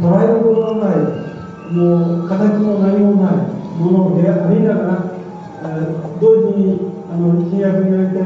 [0.00, 1.21] 捉えることのない、
[1.72, 3.36] もう形も何もない
[3.80, 5.22] ものでありながら、
[6.20, 8.20] 同時にあの新約において、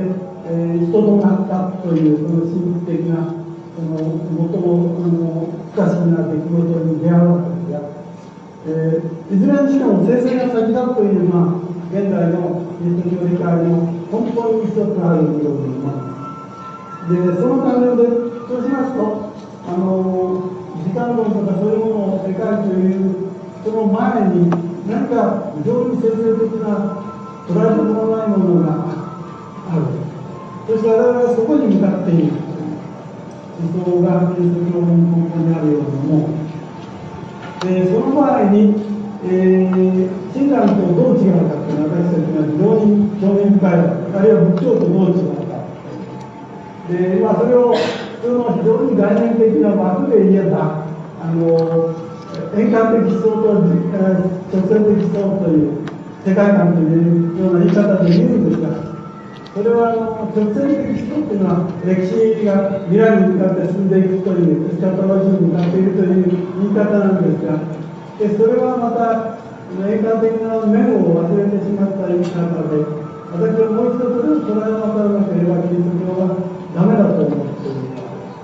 [0.47, 3.35] えー、人となったというその神秘的な
[3.77, 7.81] その最もあの不可思議な出来事に出会うわけですが、
[8.67, 16.17] えー、いずれにしても生成が先だという、まあ、現代のキリスト教理解の根本に一つあるように思います。
[17.07, 18.03] でその関連で
[18.49, 19.31] そうしますと
[19.69, 20.51] あの
[20.83, 23.36] 時間論とかそういうものを世界という
[23.67, 24.49] その前に
[24.87, 27.03] 何か非常に先生的な
[27.51, 28.71] 捉えようもないものが
[29.67, 29.83] ある。
[30.69, 32.47] そして我々はそこに向かっている。
[33.59, 38.75] 思想がキリスト教の根本にあるように思うでその場合に、
[39.25, 43.75] えー、親鸞とどう違うかというのは私たちは非常に興味深い。
[43.75, 45.57] あるいは仏教とどう違うか。
[46.89, 47.81] で、まあ、それを普
[48.23, 50.87] 通の非常に概念的な枠で言えば
[51.19, 52.06] あの
[52.57, 55.85] 円環的思想と直線的思想という
[56.25, 58.97] 世界観というような言い方で言うんですが
[59.53, 66.33] それはあの直線的思想というのは歴史が未来に向かって進んでいくというエスカトロジーに向かっているという
[66.65, 67.61] 言い方なんですが
[68.17, 69.37] でそれはまた
[69.77, 72.41] 円環的な面を忘れてしまった言い方
[72.73, 72.81] で
[73.37, 76.41] 私はもう一度それを捉えなさらなければキリスト教は
[76.73, 77.85] ダメだと思っている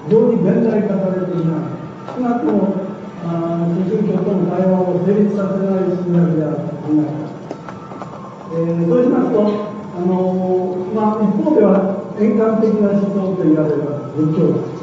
[0.05, 1.83] 非常に現代化されていない。
[2.13, 2.82] 少なくとも
[3.23, 7.43] 宗教との対話を成立させない信頼であると考えます。
[8.53, 9.39] えー、そうしますと、
[9.97, 13.83] あのまあ、一方では円環的な思想と言われる
[14.17, 14.83] 仏教です。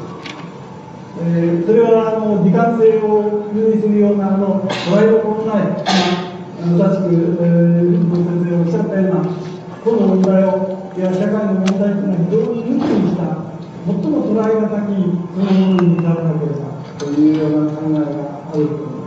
[1.22, 9.50] えー、それはあの時間性を有意するようなあの捉えどころない、まあ、正しく、えー、先生おっしゃったような
[9.84, 13.50] この問題をいや社会の問題というのは非常に抜きにした
[13.86, 14.96] 最も捉え難き
[15.32, 19.00] そのものに至らなければというような考えがと思います。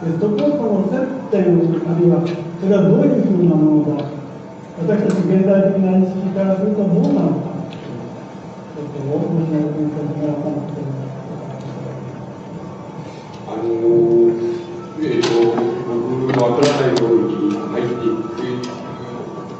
[0.00, 0.96] でそことの接
[1.28, 1.44] 点
[1.84, 4.08] あるいはそれはどういうふうなものだ
[4.80, 10.80] 私たち現代的な認識からするとどうなのかちょっともしも先生にもらったん
[13.44, 13.68] あの
[15.00, 18.72] えっーと、僕の新しい領域に入っていって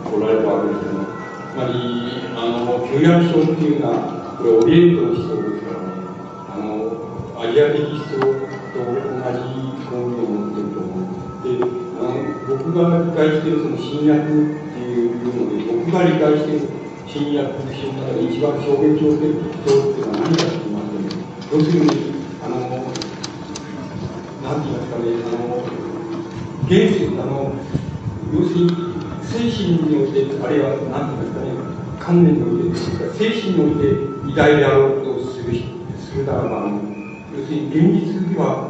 [0.08, 1.76] おられたわけですけどつまり
[2.32, 5.92] あの旧約書っていうのはこれオリエントの思想ですからね
[6.48, 6.72] あの
[7.36, 8.39] アジア的思想
[8.84, 11.40] と同じ根源を持っていると思う。
[11.44, 11.60] で、
[11.98, 14.28] あの僕が理解しているその新約っ
[14.72, 16.68] ていうので、僕が理解している
[17.06, 20.94] 新約書の中で一番衝撃を受ける人っていうのは何かと言います
[21.50, 21.90] と、要するに、
[22.38, 22.54] あの、
[24.40, 25.66] なんて言いますかね、あの、
[26.70, 27.50] 現世、あの、
[28.32, 28.70] 要するに
[29.26, 31.50] 精神において、あるいはなんて言いますかね、
[31.98, 32.78] 観念において、
[33.18, 35.50] 精神において偉大であろうとする
[35.98, 36.70] するならば、
[37.34, 38.69] 要するに現実では、あ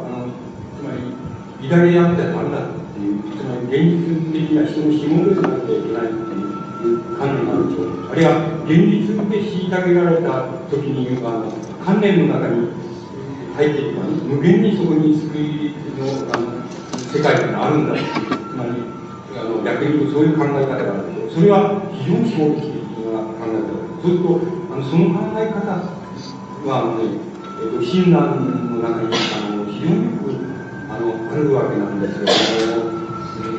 [1.61, 8.09] 偉大であってはダメだっていう、つまり現実的な人の紐でなきゃいけないっていう観念があるでしょう。
[8.09, 11.53] あるいは、現実で虐げられた時に、あの
[11.85, 12.65] 観念の中に
[13.53, 16.65] 入っていけば、無限にそこに救いのあの
[16.97, 18.81] 世界があるんだっていう、つまり、
[19.37, 21.45] あの逆に言うとそういう考え方があるでしょう。
[21.45, 23.77] それは非常に衝撃的な考え方。
[24.01, 24.41] そうすると、
[24.73, 25.61] あのその考え方
[26.65, 27.05] は、ね、
[27.61, 30.21] えーと、親鸞の中にあの非常に
[31.01, 32.31] のあるわけなんですけど
[32.77, 32.91] も、
[33.37, 33.57] え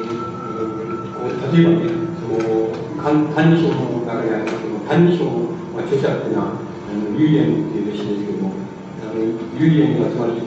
[1.19, 1.91] ー、例えばね
[2.23, 2.71] その
[3.03, 8.55] 「歎異抄」の中にありますけど「歎異抄」の、まあ、著者っていうのはあの唯円っていう弟子ですけども
[9.03, 9.19] あの
[9.59, 10.41] 唯円がつまり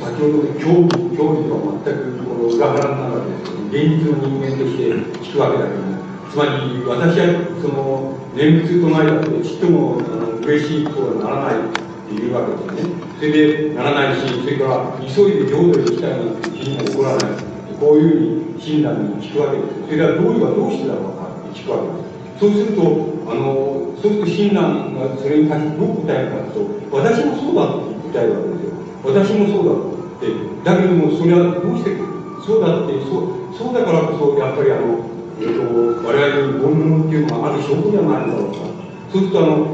[0.00, 4.90] 先ほどの教義教義とは全くこの裏腹なわけですけど現実の人間として
[5.22, 5.92] 聞くわけだけども
[6.30, 7.28] つまり私は
[7.60, 12.94] その念仏とないだとちっともあの嬉しいとはならないていうわけですね。
[13.18, 17.52] それでならないし、それから急いで浄土に行きたいなんて気にも起こらない。
[17.80, 19.82] こういうふうに親鸞に聞くわけです。
[19.86, 22.12] それから道理はどうしてだろうかって聞くわけです。
[22.38, 22.82] そうすると、
[23.26, 28.82] あの、そうすると親鸞がそれに対してどう答えるかというと、私もそうだって答えるわけですよ。
[29.02, 30.52] 私もそうだって。
[30.62, 31.96] だけども、それはどうして
[32.42, 35.06] そうだって、そうそうだからこそ、やっぱりあの、
[35.38, 38.58] えっ、と、我々に煩悩っていうのがある証拠じゃないだろうか。
[39.12, 39.66] そうすると、あの、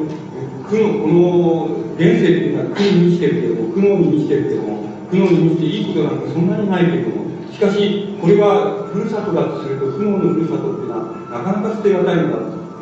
[0.69, 12.37] 苦の、この、現世っていうのは苦に満ちてるけども、苦悩に満ちてるけども、苦悩に満ちていいことなんかそんなにないけども、しかし、これがふるさとだとすると、苦悩のふるさとっていうのは、なかなか捨てがたいんだ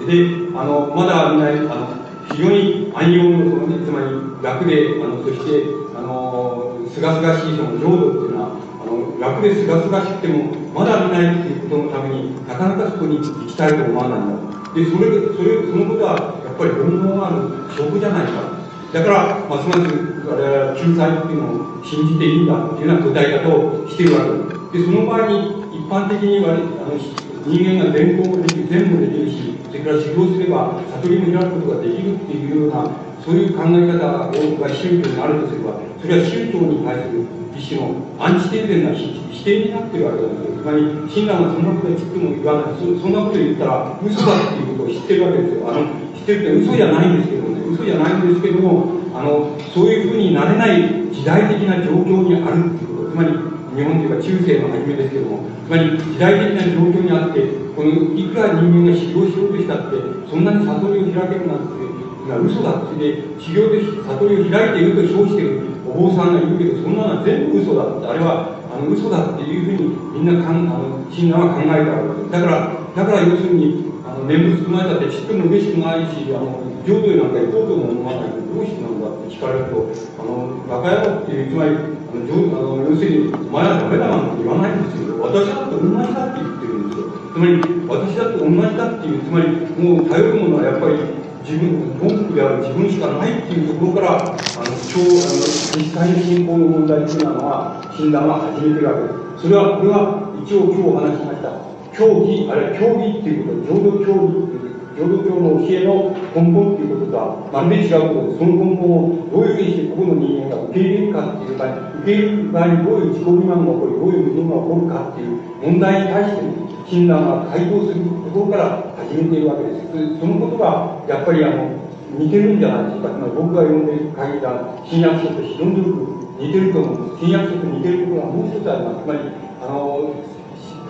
[0.04, 1.88] で、あの、まだみんな、あの、
[2.34, 5.64] 非常に安養の、そのね、つまり楽で、あの、そして、
[5.96, 8.50] あの、すがすがしいその浄土っていうのは、
[8.82, 14.36] あの、楽ですがすがしくても、まだ見ないっていうことのためになかなかそこに行きたいと思わないんだ。
[14.74, 18.56] で、それ、それ、そのことは、っぱり煩悩がある証拠じゃないか。
[18.92, 19.92] だから、ますます
[20.24, 24.32] 我々は救済っていうのを信じていいんだっていうような答え方をしているわけ
[24.72, 24.88] です。
[24.88, 32.88] で、その場合に一般的にはあの人間が全部もできる、全部できるし、それから修行すれば悟りも開くことができるっていうような、
[33.26, 34.30] そういう考え方が
[34.70, 37.26] 宗教にあるとすれば、それは宗教に対する
[37.58, 40.62] 一種のアンチテーゼな否定になっているわけなんですよ。
[40.62, 42.86] つまり、親鸞はそんなこと言っても言わないそ。
[43.02, 45.66] そんなこと言ったら嘘だっていうことを知ってるわけですよ。
[45.66, 47.66] あの、知ってるって嘘じゃないんですけどね。
[47.66, 53.10] 嘘じゃないんですけども、あの、そういうふうになれない時代的な状況にあるっていうこと。
[53.10, 53.34] つまり、
[53.74, 57.42] 日本でいうか中世の初めですけども、つまり時代的な状況にあって、
[57.74, 59.98] このいくら人間が修行しようとしたって、
[60.30, 72.30] そんなに悟りを開けるなんていう嘘だってで、修行で悟りを開いていると称しているお坊さんがいるけど、そんなのは全部嘘だって、あれはあの嘘だっていうふうにみんなかんあの親鸞は考えたわけです。
[72.32, 85.18] だから、だから要するに、あの念仏唱えたってちっとも嬉しくないし、あの浄土へなんか行こうとも思わないけど、どうしてなんだって聞かれると、あの、バカ野郎っていう、つまり、あのあの要するに、お前はダメだなんて言わないんですよ。
[85.20, 87.10] 私だって同じだって言ってるんですよ。
[87.32, 89.46] つまり、私だって同じだっていう、つまり、
[89.78, 95.46] もう頼るものはやっぱり、自分、本国である自分しかないっていうところから、あの、超、あの、
[95.78, 99.42] 実際の信仰の問題っていうのは、診断は始めてるわけです。
[99.42, 101.54] それは、これは、一応今日お話しました。
[101.94, 111.68] 教義、あるいは教義っていうこと、浄土教義っていう浄土教の教えの根本っていうこととはまるで違うことで、その根本をどういうふうにしてここの人間が受け入れるかっていう場合、
[112.00, 120.20] 受け入れる場合にどういう自己欺瞞が起こり、どういう矛盾が起こるかっていう問題に対して診断が回答するところから始めているわけです。
[120.20, 123.08] そのことが、やっぱりあの、似てるんじゃないですか。
[123.10, 127.26] まり僕が読んでいる限りは、新約書と非常によく似てると思うんです。
[127.26, 129.02] 新約書と似てるところがもう一つあります。
[129.02, 129.20] つまり、
[129.58, 130.14] あの、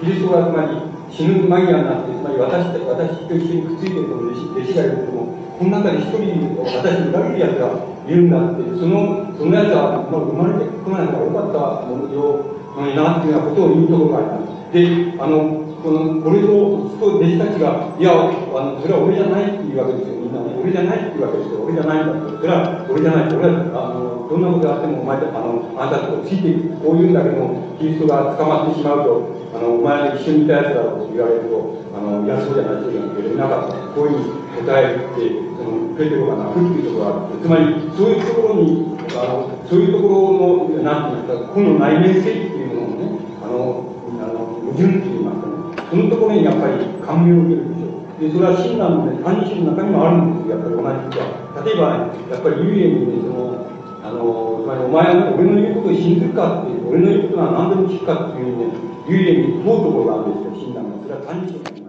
[0.01, 7.73] キリストがつまり、死ぬ間際になって、つまり私私と一緒にくっついてるこの弟子弟子がいるけども、この中で一人私に裏切る奴が
[8.05, 12.45] いるんだって、その、その奴は、まあ、生まれてこないからよかったものよ
[12.93, 14.73] なっていうようなことを言うところがあります。
[14.77, 16.51] で、あの、この、これと、
[16.99, 20.59] 弟子たちが、いや、あの、それは俺じゃないっていうわけですよ、みんなね。
[20.59, 21.63] 俺じゃないっていうわけですよ。
[21.63, 22.43] 俺じゃないんだって。
[22.43, 23.31] それは、俺じゃない。
[23.31, 26.75] 俺は、あの、どんなことがあっても、お前あの、あなたとついていく。
[26.83, 31.55] こう言うんだけども、キリストが捕まってしまうと、あの、お前一緒にいたやつだろうと言われると、
[31.95, 33.79] あの、いや、そうじゃない、そうじゃない、いなかった。
[33.95, 37.39] こういうふうに答えるって、その、ペテロが泣くっていうところがある。
[37.39, 43.07] つまり、そういうところに、あの、そういうところの、なんていうんですか、この内面性っていうものをね、
[43.39, 43.87] あの、
[44.19, 45.26] あの、矛盾っていますかね。
[45.91, 48.21] そのところにやっぱり感銘を受けるでしょう。
[48.21, 51.63] で、それは親鸞のね、三人の中にもあるんですよ、やっぱり同じことは。
[51.63, 51.83] 例えば、
[52.27, 53.67] やっぱり幽霊にね、その、
[54.03, 58.75] あの、つまりお前は俺の言うことを信ずるかっていう、俺の言うことは何でも聞くかっていうね、
[59.07, 61.03] 幽霊に問うところがあるんですよ、親鸞が。
[61.03, 61.86] それは単に